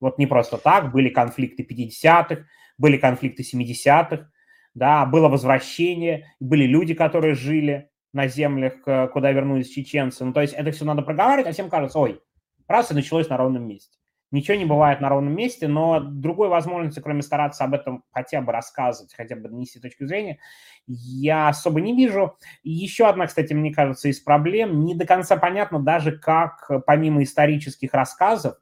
Вот 0.00 0.18
не 0.18 0.26
просто 0.26 0.58
так, 0.58 0.92
были 0.92 1.08
конфликты 1.08 1.62
50-х, 1.62 2.44
были 2.78 2.96
конфликты 2.96 3.42
70-х, 3.42 4.30
да, 4.74 5.06
было 5.06 5.28
возвращение, 5.28 6.32
были 6.40 6.64
люди, 6.64 6.94
которые 6.94 7.34
жили 7.34 7.90
на 8.12 8.28
землях, 8.28 8.74
э, 8.86 9.08
куда 9.08 9.32
вернулись 9.32 9.70
чеченцы. 9.70 10.24
Ну, 10.24 10.32
то 10.32 10.40
есть 10.40 10.54
это 10.54 10.70
все 10.70 10.84
надо 10.84 11.02
проговаривать, 11.02 11.48
а 11.48 11.52
всем 11.52 11.68
кажется, 11.68 11.98
ой, 11.98 12.20
раз 12.66 12.90
и 12.90 12.94
началось 12.94 13.28
на 13.28 13.36
ровном 13.36 13.66
месте. 13.66 13.98
Ничего 14.30 14.58
не 14.58 14.66
бывает 14.66 15.00
на 15.00 15.08
ровном 15.08 15.34
месте, 15.34 15.68
но 15.68 16.00
другой 16.00 16.48
возможности, 16.48 17.00
кроме 17.00 17.22
стараться 17.22 17.64
об 17.64 17.72
этом 17.72 18.04
хотя 18.12 18.42
бы 18.42 18.52
рассказывать, 18.52 19.14
хотя 19.14 19.36
бы 19.36 19.48
нести 19.48 19.80
точку 19.80 20.06
зрения, 20.06 20.38
я 20.86 21.48
особо 21.48 21.80
не 21.80 21.96
вижу. 21.96 22.36
Еще 22.62 23.06
одна, 23.06 23.26
кстати, 23.26 23.54
мне 23.54 23.72
кажется, 23.72 24.08
из 24.08 24.20
проблем, 24.20 24.84
не 24.84 24.94
до 24.94 25.06
конца 25.06 25.38
понятно 25.38 25.80
даже, 25.80 26.12
как 26.12 26.70
помимо 26.86 27.22
исторических 27.22 27.94
рассказов, 27.94 28.58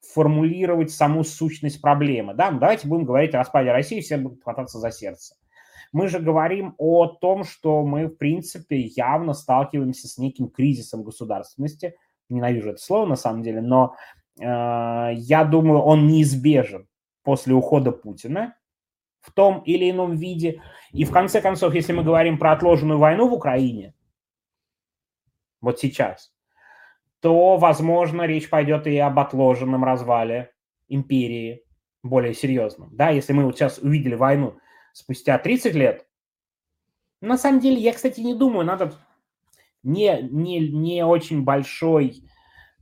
формулировать 0.00 0.90
саму 0.90 1.24
сущность 1.24 1.80
проблемы. 1.80 2.34
Да? 2.34 2.50
Ну, 2.50 2.58
давайте 2.58 2.88
будем 2.88 3.04
говорить 3.04 3.34
о 3.34 3.38
распаде 3.38 3.70
России, 3.70 4.00
все 4.00 4.16
будут 4.16 4.42
хвататься 4.42 4.78
за 4.78 4.90
сердце. 4.90 5.36
Мы 5.92 6.08
же 6.08 6.20
говорим 6.20 6.74
о 6.78 7.06
том, 7.06 7.44
что 7.44 7.82
мы, 7.82 8.06
в 8.06 8.16
принципе, 8.16 8.78
явно 8.78 9.34
сталкиваемся 9.34 10.08
с 10.08 10.18
неким 10.18 10.48
кризисом 10.48 11.02
государственности. 11.02 11.96
Ненавижу 12.28 12.70
это 12.70 12.80
слово, 12.80 13.06
на 13.06 13.16
самом 13.16 13.42
деле, 13.42 13.60
но 13.60 13.96
э, 14.38 14.44
я 14.44 15.44
думаю, 15.44 15.80
он 15.80 16.06
неизбежен 16.06 16.86
после 17.24 17.54
ухода 17.54 17.90
Путина 17.90 18.54
в 19.20 19.32
том 19.32 19.62
или 19.62 19.90
ином 19.90 20.16
виде. 20.16 20.62
И 20.92 21.04
в 21.04 21.10
конце 21.10 21.40
концов, 21.40 21.74
если 21.74 21.92
мы 21.92 22.04
говорим 22.04 22.38
про 22.38 22.52
отложенную 22.52 22.98
войну 22.98 23.28
в 23.28 23.32
Украине, 23.32 23.94
вот 25.60 25.80
сейчас, 25.80 26.32
то, 27.20 27.56
возможно, 27.56 28.22
речь 28.22 28.48
пойдет 28.48 28.86
и 28.86 28.96
об 28.98 29.18
отложенном 29.18 29.84
развале 29.84 30.52
империи 30.88 31.64
более 32.02 32.34
серьезном. 32.34 32.90
Да, 32.92 33.10
если 33.10 33.32
мы 33.32 33.44
вот 33.44 33.56
сейчас 33.56 33.78
увидели 33.78 34.14
войну 34.14 34.56
спустя 34.92 35.38
30 35.38 35.74
лет, 35.74 36.06
на 37.20 37.36
самом 37.36 37.60
деле, 37.60 37.76
я, 37.76 37.92
кстати, 37.92 38.20
не 38.20 38.34
думаю, 38.34 38.64
надо 38.64 38.94
не, 39.82 40.22
не, 40.22 40.68
не 40.68 41.04
очень 41.04 41.44
большой, 41.44 42.22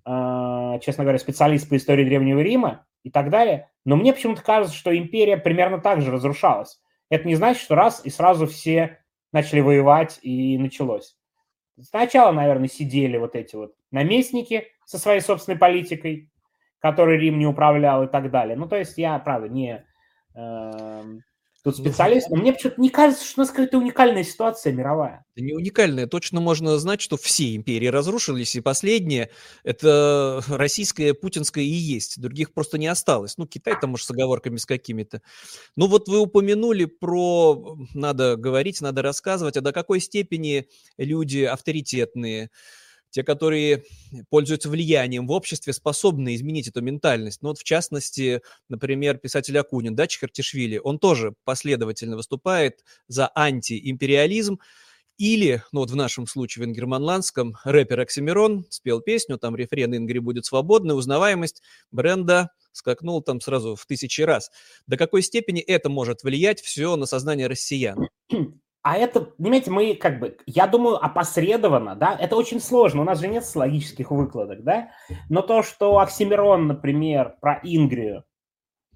э, 0.07 0.79
честно 0.81 1.05
говоря, 1.05 1.19
специалист 1.19 1.69
по 1.69 1.77
истории 1.77 2.05
Древнего 2.05 2.41
Рима 2.41 2.87
и 3.03 3.11
так 3.11 3.31
далее, 3.31 3.69
но 3.85 3.97
мне 3.97 4.13
почему-то 4.13 4.43
кажется, 4.43 4.77
что 4.77 4.97
империя 4.97 5.37
примерно 5.37 5.79
так 5.79 6.01
же 6.01 6.13
разрушалась. 6.13 6.81
Это 7.11 7.27
не 7.27 7.35
значит, 7.35 7.63
что 7.63 7.75
раз 7.75 8.05
и 8.05 8.11
сразу 8.11 8.47
все 8.47 8.99
начали 9.33 9.61
воевать 9.61 10.21
и 10.23 10.57
началось. 10.59 11.18
Сначала, 11.83 12.33
наверное, 12.33 12.69
сидели 12.69 13.17
вот 13.17 13.35
эти 13.35 13.57
вот 13.57 13.75
наместники 13.91 14.69
со 14.85 14.99
своей 14.99 15.21
собственной 15.21 15.59
политикой, 15.59 16.31
которой 16.81 17.19
Рим 17.19 17.39
не 17.39 17.47
управлял 17.47 18.05
и 18.05 18.09
так 18.09 18.31
далее. 18.31 18.57
Ну, 18.57 18.69
то 18.69 18.77
есть 18.77 18.99
я, 18.99 19.19
правда, 19.19 19.49
не 19.49 19.85
э, 20.35 21.03
тут 21.71 21.81
специалист, 21.81 22.29
но 22.31 22.37
мне 22.37 22.53
почему-то 22.53 22.81
не 22.81 22.91
кажется, 22.91 23.25
что 23.25 23.41
у 23.41 23.43
нас 23.43 23.51
какая-то 23.51 23.79
уникальная 23.79 24.25
ситуация 24.25 24.73
мировая. 24.73 25.25
Это 25.35 25.45
не 25.45 25.53
уникальная. 25.55 26.07
Точно 26.07 26.41
можно 26.41 26.79
знать, 26.79 27.01
что 27.01 27.17
все 27.17 27.55
империи 27.55 27.87
разрушились, 27.87 28.57
и 28.57 28.61
последнее– 28.61 29.31
это 29.65 30.43
российская, 30.49 31.15
путинская 31.15 31.65
и 31.65 31.69
есть. 31.69 32.21
Других 32.21 32.53
просто 32.53 32.79
не 32.79 32.87
осталось. 32.87 33.39
Ну, 33.39 33.47
Китай 33.47 33.75
там, 33.81 33.91
может, 33.91 34.07
с 34.07 34.11
оговорками 34.11 34.57
с 34.57 34.67
какими-то. 34.67 35.23
Ну, 35.77 35.87
вот 35.87 36.09
вы 36.09 36.19
упомянули 36.19 36.87
про 36.87 37.77
надо 37.95 38.37
говорить, 38.37 38.81
надо 38.81 39.03
рассказывать, 39.03 39.57
а 39.57 39.61
до 39.61 39.73
какой 39.73 40.01
степени 40.01 40.69
люди 40.97 41.43
авторитетные, 41.43 42.51
те, 43.11 43.23
которые 43.23 43.85
пользуются 44.31 44.69
влиянием 44.69 45.27
в 45.27 45.33
обществе, 45.33 45.73
способны 45.73 46.35
изменить 46.35 46.69
эту 46.69 46.81
ментальность. 46.81 47.43
Ну 47.43 47.51
вот 47.51 47.59
в 47.59 47.65
частности, 47.65 48.43
например, 48.69 49.19
писатель 49.19 49.59
Акунин, 49.59 49.95
да, 49.95 50.07
Чхартишвили, 50.07 50.79
он 50.83 50.99
тоже 50.99 51.35
последовательно 51.45 52.17
выступает 52.17 52.85
за 53.07 53.31
антиимпериализм, 53.35 54.59
или, 55.19 55.65
ну 55.73 55.81
вот 55.81 55.91
в 55.91 55.97
нашем 55.97 56.29
случае 56.29 56.65
в 56.65 56.69
ингерманландском, 56.69 57.57
рэпер 57.65 57.99
Оксимирон 57.99 58.67
спел 58.71 59.01
песню, 59.01 59.37
там 59.37 59.57
рефрен 59.57 59.95
«Ингри 59.97 60.21
будет 60.21 60.47
свободной», 60.47 60.97
узнаваемость 60.97 61.61
бренда 61.91 62.51
скакнул 62.71 63.21
там 63.21 63.41
сразу 63.41 63.75
в 63.75 63.85
тысячи 63.85 64.21
раз. 64.21 64.53
До 64.87 64.97
какой 64.97 65.23
степени 65.23 65.61
это 65.61 65.89
может 65.89 66.23
влиять 66.23 66.61
все 66.61 66.95
на 66.95 67.07
сознание 67.07 67.49
россиян? 67.49 68.09
А 68.89 68.97
это, 68.97 69.21
понимаете, 69.21 69.71
мы 69.71 69.95
как 69.95 70.19
бы, 70.19 70.39
я 70.47 70.67
думаю, 70.67 70.97
опосредованно, 70.97 71.95
да, 71.95 72.17
это 72.19 72.37
очень 72.37 72.59
сложно, 72.59 73.03
у 73.03 73.05
нас 73.05 73.21
же 73.21 73.29
нет 73.29 73.45
логических 73.55 74.11
выкладок, 74.11 74.65
да, 74.65 74.93
но 75.29 75.43
то, 75.43 75.63
что 75.63 75.99
Оксимирон, 75.99 76.69
например, 76.69 77.37
про 77.39 77.61
Ингрию 77.63 78.25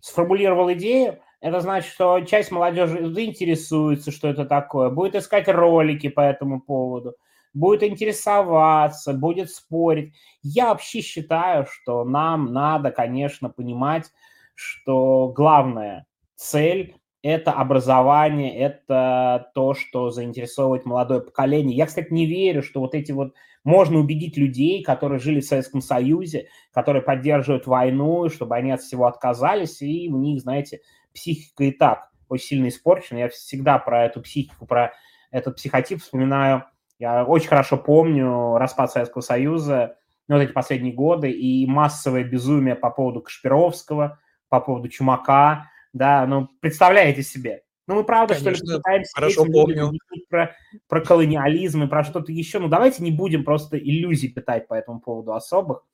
сформулировал 0.00 0.72
идею, 0.72 1.18
это 1.42 1.60
значит, 1.60 1.92
что 1.92 2.22
часть 2.22 2.50
молодежи 2.50 3.06
заинтересуется, 3.12 4.12
что 4.12 4.28
это 4.28 4.46
такое, 4.46 4.88
будет 4.88 5.14
искать 5.14 5.46
ролики 5.46 6.08
по 6.08 6.22
этому 6.22 6.62
поводу, 6.62 7.14
будет 7.52 7.82
интересоваться, 7.82 9.12
будет 9.12 9.50
спорить. 9.50 10.14
Я 10.42 10.68
вообще 10.68 11.02
считаю, 11.02 11.66
что 11.70 12.02
нам 12.04 12.54
надо, 12.54 12.92
конечно, 12.92 13.50
понимать, 13.50 14.10
что 14.54 15.28
главная 15.36 16.06
цель– 16.34 16.96
это 17.22 17.52
образование, 17.52 18.56
это 18.56 19.50
то, 19.54 19.74
что 19.74 20.10
заинтересовывает 20.10 20.84
молодое 20.84 21.20
поколение. 21.20 21.76
Я, 21.76 21.86
кстати, 21.86 22.12
не 22.12 22.26
верю, 22.26 22.62
что 22.62 22.80
вот 22.80 22.94
эти 22.94 23.12
вот 23.12 23.34
можно 23.64 23.98
убедить 23.98 24.36
людей, 24.36 24.82
которые 24.82 25.20
жили 25.20 25.40
в 25.40 25.44
Советском 25.44 25.80
Союзе, 25.80 26.48
которые 26.72 27.02
поддерживают 27.02 27.66
войну, 27.66 28.28
чтобы 28.28 28.56
они 28.56 28.72
от 28.72 28.80
всего 28.80 29.06
отказались, 29.06 29.80
и 29.82 30.10
у 30.12 30.18
них, 30.18 30.40
знаете, 30.42 30.80
психика 31.14 31.64
и 31.64 31.70
так 31.70 32.10
очень 32.28 32.46
сильно 32.46 32.68
испорчена. 32.68 33.18
Я 33.18 33.28
всегда 33.28 33.78
про 33.78 34.06
эту 34.06 34.20
психику, 34.20 34.66
про 34.66 34.92
этот 35.30 35.56
психотип 35.56 36.00
вспоминаю. 36.00 36.64
Я 36.98 37.24
очень 37.24 37.48
хорошо 37.48 37.76
помню 37.76 38.56
распад 38.56 38.90
Советского 38.90 39.22
Союза, 39.22 39.96
ну, 40.28 40.36
вот 40.36 40.42
эти 40.42 40.52
последние 40.52 40.94
годы, 40.94 41.30
и 41.30 41.66
массовое 41.66 42.24
безумие 42.24 42.74
по 42.74 42.90
поводу 42.90 43.20
Кашпировского, 43.20 44.18
по 44.48 44.60
поводу 44.60 44.88
Чумака, 44.88 45.68
да, 45.92 46.26
ну, 46.26 46.48
представляете 46.60 47.22
себе. 47.22 47.62
Ну, 47.86 47.96
мы 47.96 48.04
правда, 48.04 48.34
Конечно, 48.34 48.54
что 48.54 48.64
ли, 48.64 48.76
пытаемся 48.78 49.12
хорошо 49.14 49.44
помню. 49.44 49.92
Про, 50.30 50.54
про 50.88 51.00
колониализм 51.00 51.82
и 51.82 51.88
про 51.88 52.04
что-то 52.04 52.32
еще. 52.32 52.58
Ну, 52.58 52.68
давайте 52.68 53.02
не 53.02 53.10
будем 53.10 53.44
просто 53.44 53.76
иллюзий 53.76 54.28
питать 54.28 54.68
по 54.68 54.74
этому 54.74 55.00
поводу 55.00 55.34
особых, 55.34 55.84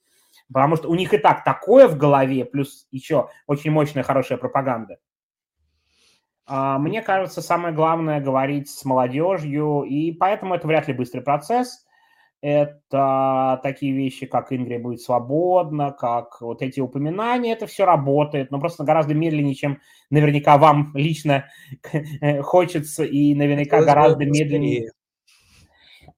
потому 0.53 0.77
что 0.77 0.89
у 0.89 0.95
них 0.95 1.15
и 1.15 1.19
так 1.19 1.45
такое 1.45 1.89
в 1.89 1.97
голове, 1.97 2.45
плюс 2.45 2.87
еще 2.91 3.31
очень 3.47 3.71
мощная 3.71 4.03
хорошая 4.03 4.39
пропаганда. 4.39 4.99
А, 6.47 6.79
мне 6.79 7.03
кажется, 7.03 7.43
самое 7.43 7.75
главное 7.75 8.21
говорить 8.21 8.71
с 8.71 8.85
молодежью, 8.85 9.83
и 9.83 10.13
поэтому 10.13 10.55
это 10.55 10.67
вряд 10.67 10.89
ли 10.89 10.95
быстрый 10.95 11.21
процесс. 11.21 11.87
Это 12.41 13.59
такие 13.65 13.93
вещи, 13.93 14.27
как 14.27 14.53
Ингрия 14.53 14.79
будет 14.79 15.01
свободна, 15.01 15.91
как 15.91 16.41
вот 16.41 16.63
эти 16.63 16.79
упоминания, 16.79 17.53
это 17.53 17.67
все 17.67 17.85
работает, 17.85 18.53
но 18.53 18.61
просто 18.61 18.85
гораздо 18.85 19.13
медленнее, 19.15 19.57
чем 19.57 19.81
наверняка 20.09 20.57
вам 20.57 20.93
лично 20.95 21.47
хочется, 22.43 23.03
и 23.05 23.35
наверняка 23.35 23.83
гораздо 23.83 24.25
медленнее. 24.25 24.93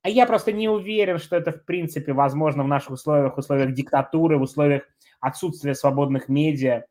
А 0.02 0.08
я 0.08 0.26
просто 0.26 0.52
не 0.52 0.68
уверен, 0.68 1.18
что 1.18 1.36
это 1.36 1.52
в 1.52 1.64
принципе 1.64 2.12
возможно 2.12 2.64
в 2.64 2.68
наших 2.68 2.92
условиях, 2.92 3.36
в 3.36 3.38
условиях 3.38 3.72
диктатуры, 3.72 4.38
в 4.38 4.42
условиях 4.42 4.82
отсутствия 5.20 5.74
свободных 5.74 6.28
медиа 6.28 6.84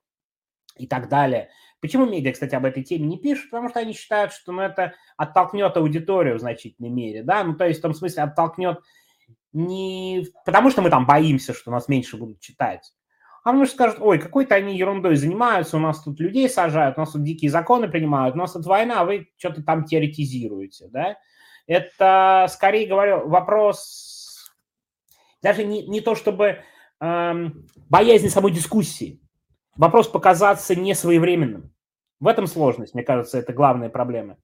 и 0.78 0.88
так 0.88 1.10
далее. 1.10 1.50
Почему 1.82 2.06
медиа, 2.06 2.34
кстати, 2.34 2.56
об 2.56 2.66
этой 2.66 2.84
теме 2.84 3.08
не 3.08 3.18
пишут? 3.18 3.52
Потому 3.52 3.70
что 3.70 3.80
они 3.80 3.94
считают, 3.94 4.34
что 4.34 4.52
ну, 4.52 4.62
это 4.62 4.94
оттолкнет 5.18 5.76
аудиторию 5.78 6.38
в 6.38 6.40
значительной 6.40 6.90
мере, 6.90 7.24
да, 7.24 7.44
ну, 7.44 7.56
то 7.56 7.66
есть 7.66 7.80
в 7.80 7.82
том 7.82 7.94
смысле 7.94 8.24
оттолкнет 8.24 8.80
не 9.54 10.28
потому, 10.46 10.70
что 10.70 10.82
мы 10.82 10.90
там 10.90 11.06
боимся, 11.06 11.54
что 11.54 11.72
нас 11.72 11.88
меньше 11.88 12.18
будут 12.18 12.40
читать, 12.40 12.94
а 13.44 13.50
потому 13.50 13.66
что 13.66 13.76
скажут, 13.76 13.98
ой, 14.00 14.20
какой-то 14.20 14.56
они 14.56 14.78
ерундой 14.78 15.16
занимаются, 15.16 15.78
у 15.78 15.80
нас 15.80 16.04
тут 16.04 16.20
людей 16.20 16.50
сажают, 16.50 16.98
у 16.98 17.02
нас 17.02 17.12
тут 17.12 17.24
дикие 17.24 17.50
законы 17.50 17.88
принимают, 17.88 18.36
у 18.36 18.38
нас 18.38 18.54
тут 18.54 18.66
война, 18.66 19.02
а 19.02 19.06
вы 19.06 19.30
что-то 19.38 19.64
там 19.64 19.86
теоретизируете, 19.86 20.88
да. 20.90 21.18
Это, 21.66 22.48
скорее 22.50 22.88
говорю, 22.88 23.28
вопрос 23.28 24.20
даже 25.42 25.64
не, 25.64 25.88
не 25.88 26.02
то 26.02 26.16
чтобы 26.16 26.60
эм, 27.00 27.66
боязнь 27.90 28.30
самой 28.30 28.52
дискуссии, 28.52 29.22
вопрос 29.76 30.08
показаться 30.08 30.76
несвоевременным. 30.76 31.74
В 32.20 32.28
этом 32.28 32.48
сложность, 32.48 32.94
мне 32.94 33.04
кажется, 33.04 33.38
это 33.38 33.54
главная 33.54 33.90
проблема. 33.90 34.38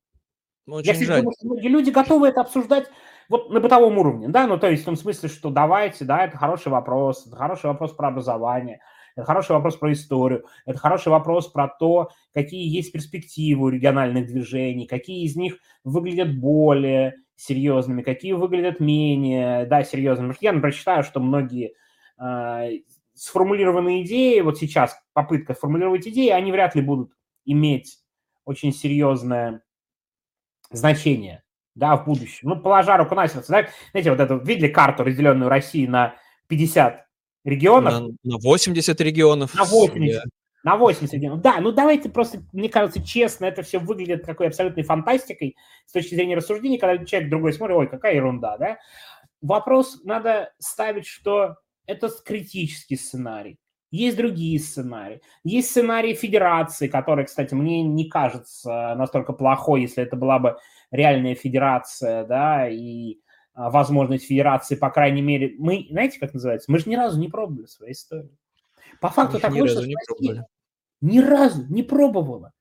Очень 0.68 0.94
Я 0.94 1.06
жаль. 1.06 1.18
думаю, 1.22 1.34
что 1.38 1.48
многие 1.48 1.68
люди 1.68 1.90
готовы 1.90 2.30
это 2.30 2.42
обсуждать 2.42 2.90
вот 3.30 3.50
на 3.50 3.60
бытовом 3.60 3.98
уровне, 3.98 4.28
да, 4.30 4.48
ну 4.48 4.58
то 4.58 4.70
есть 4.70 4.84
в 4.84 4.86
том 4.86 4.96
смысле, 4.96 5.30
что 5.30 5.50
давайте, 5.50 6.06
да, 6.06 6.26
это 6.26 6.38
хороший 6.38 6.70
вопрос, 6.70 7.26
это 7.28 7.36
хороший 7.36 7.68
вопрос 7.68 7.94
про 7.94 8.10
образование, 8.10 8.80
это 9.16 9.26
хороший 9.26 9.54
вопрос 9.54 9.78
про 9.78 9.92
историю, 9.94 10.46
это 10.66 10.78
хороший 10.78 11.10
вопрос 11.10 11.48
про 11.48 11.68
то, 11.68 12.10
какие 12.34 12.68
есть 12.68 12.92
перспективы 12.92 13.66
у 13.66 13.70
региональных 13.70 14.28
движений, 14.28 14.88
какие 14.88 15.26
из 15.26 15.36
них 15.36 15.58
выглядят 15.84 16.38
более 16.38 17.16
серьезными, 17.36 18.02
какие 18.02 18.34
выглядят 18.34 18.80
менее, 18.80 19.66
да, 19.66 19.84
серьезными. 19.84 20.36
Я, 20.40 20.54
например, 20.54 20.74
считаю, 20.74 21.04
что 21.04 21.20
многие 21.20 21.74
э, 22.18 22.80
сформулированные 23.14 24.04
идеи, 24.04 24.40
вот 24.42 24.58
сейчас 24.58 24.98
попытка 25.14 25.54
сформулировать 25.54 26.08
идеи, 26.08 26.30
они 26.30 26.52
вряд 26.52 26.76
ли 26.76 26.82
будут 26.82 27.12
иметь 27.46 28.00
очень 28.46 28.72
серьезное 28.72 29.64
значение, 30.72 31.44
да, 31.76 31.98
в 31.98 32.06
будущем. 32.06 32.50
Ну, 32.50 32.60
положа 32.60 32.98
руку 32.98 33.16
на 33.16 33.28
сердце, 33.28 33.52
да, 33.52 33.68
знаете, 33.92 34.12
вот 34.12 34.20
эту, 34.20 34.38
видели 34.38 34.70
карту, 34.70 35.04
разделенную 35.04 35.50
России 35.50 35.86
на 35.86 36.16
50 36.48 37.06
регионов? 37.44 37.94
На, 37.94 38.08
на 38.24 38.38
80 38.38 39.02
регионов. 39.02 39.54
На 39.54 39.66
80. 39.66 40.26
Yeah. 40.26 40.30
На 40.64 40.78
80 40.78 41.14
регионов. 41.14 41.42
Да, 41.42 41.60
ну 41.60 41.72
давайте 41.72 42.10
просто, 42.10 42.42
мне 42.52 42.70
кажется, 42.70 43.04
честно, 43.04 43.46
это 43.46 43.62
все 43.62 43.78
выглядит 43.78 44.24
такой 44.24 44.48
абсолютной 44.48 44.84
фантастикой 44.84 45.56
с 45.86 45.92
точки 45.92 46.16
зрения 46.16 46.36
рассуждений, 46.36 46.80
когда 46.80 47.06
человек 47.06 47.30
другой 47.30 47.54
смотрит, 47.54 47.78
ой, 47.78 47.88
какая 47.88 48.16
ерунда, 48.16 48.58
да? 48.58 48.78
Вопрос 49.42 50.02
надо 50.06 50.54
ставить, 50.58 51.06
что 51.06 51.58
это 51.86 52.10
критический 52.26 52.96
сценарий. 52.96 53.60
Есть 53.92 54.18
другие 54.18 54.60
сценарии. 54.60 55.22
Есть 55.44 55.70
сценарий 55.70 56.16
федерации, 56.16 56.88
который, 56.88 57.26
кстати, 57.26 57.54
мне 57.54 57.84
не 57.84 58.10
кажется 58.10 58.96
настолько 58.98 59.34
плохой, 59.34 59.82
если 59.82 60.04
это 60.04 60.16
была 60.16 60.40
бы 60.40 60.58
реальная 60.92 61.36
федерация, 61.36 62.26
да, 62.26 62.70
и 62.70 63.20
а, 63.54 63.70
возможность 63.70 64.26
федерации, 64.28 64.76
по 64.76 64.90
крайней 64.90 65.22
мере. 65.22 65.56
Мы, 65.58 65.88
знаете, 65.90 66.20
как 66.20 66.34
называется? 66.34 66.72
Мы 66.72 66.80
же 66.80 66.90
ни 66.90 66.96
разу 66.96 67.20
не 67.20 67.30
пробовали 67.30 67.66
в 67.66 67.72
своей 67.72 67.94
истории. 67.94 68.38
По 69.00 69.10
факту 69.10 69.40
так 69.40 69.54
ни 69.54 69.62
разу 69.62 69.86
не 69.86 69.96
пробовали. 70.06 70.46
Ни 71.02 71.20
разу 71.20 71.66
не 71.68 71.84
пробовала 71.84 72.52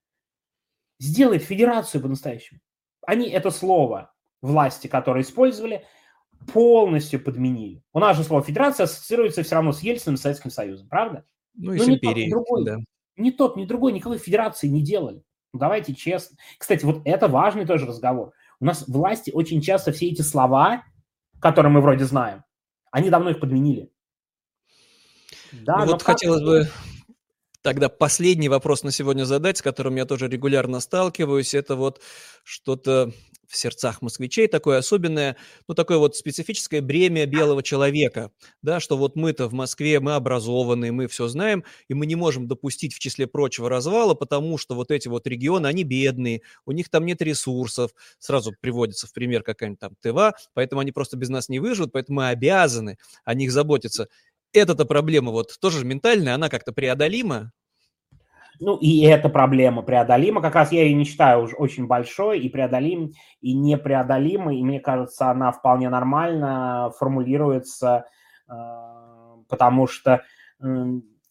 сделать 0.99 1.43
федерацию 1.43 2.01
по-настоящему. 2.01 2.61
Они 3.07 3.29
это 3.29 3.51
слово 3.51 4.13
власти, 4.41 4.87
которое 4.87 5.23
использовали, 5.23 5.85
полностью 6.53 7.23
подменили. 7.23 7.83
У 7.93 7.99
нас 7.99 8.17
же 8.17 8.25
слово 8.25 8.43
федерация 8.43 8.85
ассоциируется 8.85 9.43
все 9.43 9.57
равно 9.57 9.73
с 9.73 9.81
Ельциным 9.81 10.17
Советским 10.17 10.51
Союзом, 10.51 10.89
правда? 10.89 11.25
Ну 11.55 11.73
и 11.73 11.79
Но 11.79 11.85
с 11.85 11.89
империей, 11.89 12.31
другой, 12.31 12.65
да. 12.65 12.79
Ни 13.17 13.31
тот, 13.31 13.57
ни 13.57 13.65
другой 13.65 13.93
никакой 13.93 14.19
федерации 14.19 14.69
не 14.69 14.83
делали. 14.83 15.23
Ну, 15.55 15.61
давайте 15.61 15.95
честно. 15.95 16.37
Кстати, 16.59 16.85
вот 16.85 17.03
это 17.05 17.29
важный 17.29 17.65
тоже 17.65 17.87
разговор. 17.87 18.33
У 18.59 18.65
нас 18.65 18.89
власти 18.89 19.31
очень 19.31 19.61
часто 19.61 19.93
все 19.93 20.09
эти 20.09 20.21
слова, 20.21 20.83
которые 21.41 21.71
мы 21.71 21.81
вроде 21.81 22.05
знаем, 22.05 22.43
они 22.91 23.09
давно 23.09 23.31
их 23.31 23.39
подменили. 23.39 23.89
Да, 25.53 25.79
ну, 25.79 25.93
вот 25.93 26.03
как... 26.03 26.17
хотелось 26.17 26.43
бы 26.43 26.69
тогда 27.65 27.89
последний 27.89 28.51
вопрос 28.51 28.83
на 28.85 28.93
сегодня 28.93 29.25
задать, 29.25 29.59
с 29.59 29.63
которым 29.63 29.97
я 29.97 30.05
тоже 30.05 30.29
регулярно 30.29 30.81
сталкиваюсь. 30.81 31.55
Это 31.55 31.77
вот 31.77 32.03
что-то 32.45 33.11
в 33.49 33.57
сердцах 33.57 34.03
москвичей 34.03 34.49
такое 34.49 34.79
особенное, 34.79 35.37
ну, 35.69 35.75
такое 35.75 35.99
вот 35.99 36.17
специфическое 36.17 36.83
бремя 36.83 37.25
белого 37.27 37.63
человека, 37.63 38.33
да, 38.63 38.81
что 38.81 38.97
вот 38.99 39.17
мы-то 39.17 39.49
в 39.49 39.55
Москве, 39.55 40.01
мы 40.01 40.15
образованные, 40.15 40.93
мы 40.93 41.09
все 41.09 41.29
знаем, 41.29 41.65
и 41.89 41.95
мы 41.95 42.07
не 42.07 42.17
можем 42.17 42.49
допустить 42.49 42.95
в 42.95 42.99
числе 42.99 43.27
прочего 43.27 43.71
развала, 43.71 44.15
потому 44.15 44.59
что 44.59 44.75
вот 44.75 44.91
эти 44.91 45.09
вот 45.09 45.27
регионы, 45.27 45.67
они 45.69 45.85
бедные, 45.85 46.43
у 46.67 46.73
них 46.73 46.89
там 46.91 47.07
нет 47.07 47.23
ресурсов, 47.23 47.93
сразу 48.19 48.53
приводится 48.61 49.07
в 49.07 49.13
пример 49.13 49.43
какая-нибудь 49.43 49.81
там 49.81 49.95
ТВА, 50.03 50.35
поэтому 50.55 50.81
они 50.81 50.93
просто 50.93 51.17
без 51.17 51.29
нас 51.31 51.49
не 51.49 51.61
выживут, 51.61 51.93
поэтому 51.93 52.17
мы 52.21 52.29
обязаны 52.29 52.99
о 53.25 53.35
них 53.35 53.53
заботиться. 53.53 54.09
Эта-то 54.55 54.87
проблема 54.87 55.33
вот 55.33 55.59
тоже 55.61 55.85
ментальная, 55.85 56.37
она 56.37 56.49
как-то 56.49 56.73
преодолима? 56.73 57.51
Ну, 58.61 58.77
и 58.77 59.03
эта 59.03 59.29
проблема 59.29 59.83
преодолима. 59.83 60.41
Как 60.41 60.55
раз 60.55 60.71
я 60.71 60.85
ее 60.85 60.95
не 60.95 61.05
считаю 61.05 61.43
уж 61.43 61.51
очень 61.59 61.87
большой, 61.87 62.39
и 62.39 62.49
преодолим, 62.49 63.11
и 63.41 63.53
непреодолимой. 63.53 64.59
И 64.59 64.63
мне 64.63 64.79
кажется, 64.79 65.29
она 65.29 65.51
вполне 65.51 65.89
нормально 65.89 66.93
формулируется, 66.97 68.07
э, 68.49 68.55
потому 69.49 69.89
что 69.89 70.23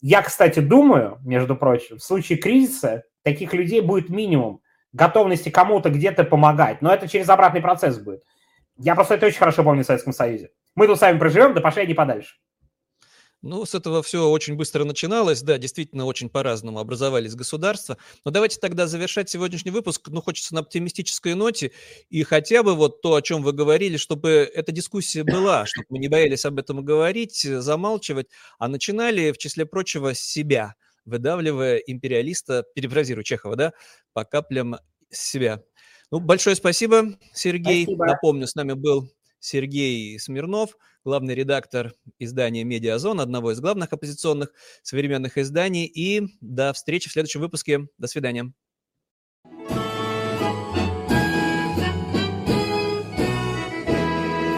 я, 0.01 0.21
кстати, 0.21 0.59
думаю, 0.59 1.17
между 1.23 1.55
прочим, 1.55 1.97
в 1.97 2.03
случае 2.03 2.37
кризиса 2.37 3.03
таких 3.23 3.53
людей 3.53 3.79
будет 3.79 4.09
минимум 4.09 4.61
готовности 4.91 5.47
кому-то 5.49 5.89
где-то 5.89 6.25
помогать. 6.25 6.81
Но 6.81 6.93
это 6.93 7.07
через 7.07 7.29
обратный 7.29 7.61
процесс 7.61 7.97
будет. 7.99 8.21
Я 8.77 8.95
просто 8.95 9.15
это 9.15 9.27
очень 9.27 9.39
хорошо 9.39 9.63
помню 9.63 9.83
в 9.83 9.85
Советском 9.85 10.11
Союзе. 10.11 10.49
Мы 10.75 10.87
тут 10.87 10.99
сами 10.99 11.17
проживем, 11.17 11.53
да 11.53 11.61
пошли 11.61 11.83
они 11.83 11.93
подальше. 11.93 12.35
Ну, 13.43 13.65
с 13.65 13.75
этого 13.75 14.01
все 14.01 14.29
очень 14.29 14.55
быстро 14.55 14.85
начиналось, 14.85 15.41
да, 15.41 15.57
действительно 15.57 16.05
очень 16.05 16.29
по-разному 16.29 16.79
образовались 16.79 17.35
государства. 17.35 17.97
Но 18.23 18.31
давайте 18.31 18.57
тогда 18.57 18.87
завершать 18.87 19.29
сегодняшний 19.29 19.71
выпуск, 19.71 20.07
ну, 20.07 20.21
хочется 20.21 20.55
на 20.55 20.61
оптимистической 20.61 21.33
ноте, 21.35 21.73
и 22.09 22.23
хотя 22.23 22.63
бы 22.63 22.73
вот 22.73 23.01
то, 23.01 23.15
о 23.15 23.21
чем 23.21 23.43
вы 23.43 23.51
говорили, 23.51 23.97
чтобы 23.97 24.49
эта 24.53 24.71
дискуссия 24.71 25.23
была, 25.23 25.65
чтобы 25.65 25.87
мы 25.89 25.99
не 25.99 26.07
боялись 26.07 26.45
об 26.45 26.57
этом 26.57 26.85
говорить, 26.85 27.41
замалчивать, 27.41 28.27
а 28.59 28.69
начинали, 28.69 29.33
в 29.33 29.37
числе 29.37 29.65
прочего, 29.65 30.13
с 30.13 30.19
себя, 30.21 30.75
выдавливая 31.03 31.79
империалиста, 31.79 32.63
перефразирую 32.73 33.25
Чехова, 33.25 33.57
да, 33.57 33.73
по 34.13 34.23
каплям 34.23 34.77
себя. 35.09 35.61
Ну, 36.11 36.21
большое 36.21 36.55
спасибо, 36.55 37.17
Сергей. 37.33 37.83
Спасибо. 37.83 38.05
Напомню, 38.05 38.47
с 38.47 38.55
нами 38.55 38.71
был 38.71 39.11
Сергей 39.39 40.17
Смирнов, 40.17 40.77
главный 41.03 41.35
редактор 41.35 41.93
издания 42.19 42.63
«Медиазон», 42.63 43.19
одного 43.19 43.51
из 43.51 43.59
главных 43.59 43.93
оппозиционных 43.93 44.53
современных 44.81 45.37
изданий. 45.37 45.85
И 45.85 46.23
до 46.41 46.73
встречи 46.73 47.09
в 47.09 47.13
следующем 47.13 47.41
выпуске. 47.41 47.87
До 47.97 48.07
свидания. 48.07 48.53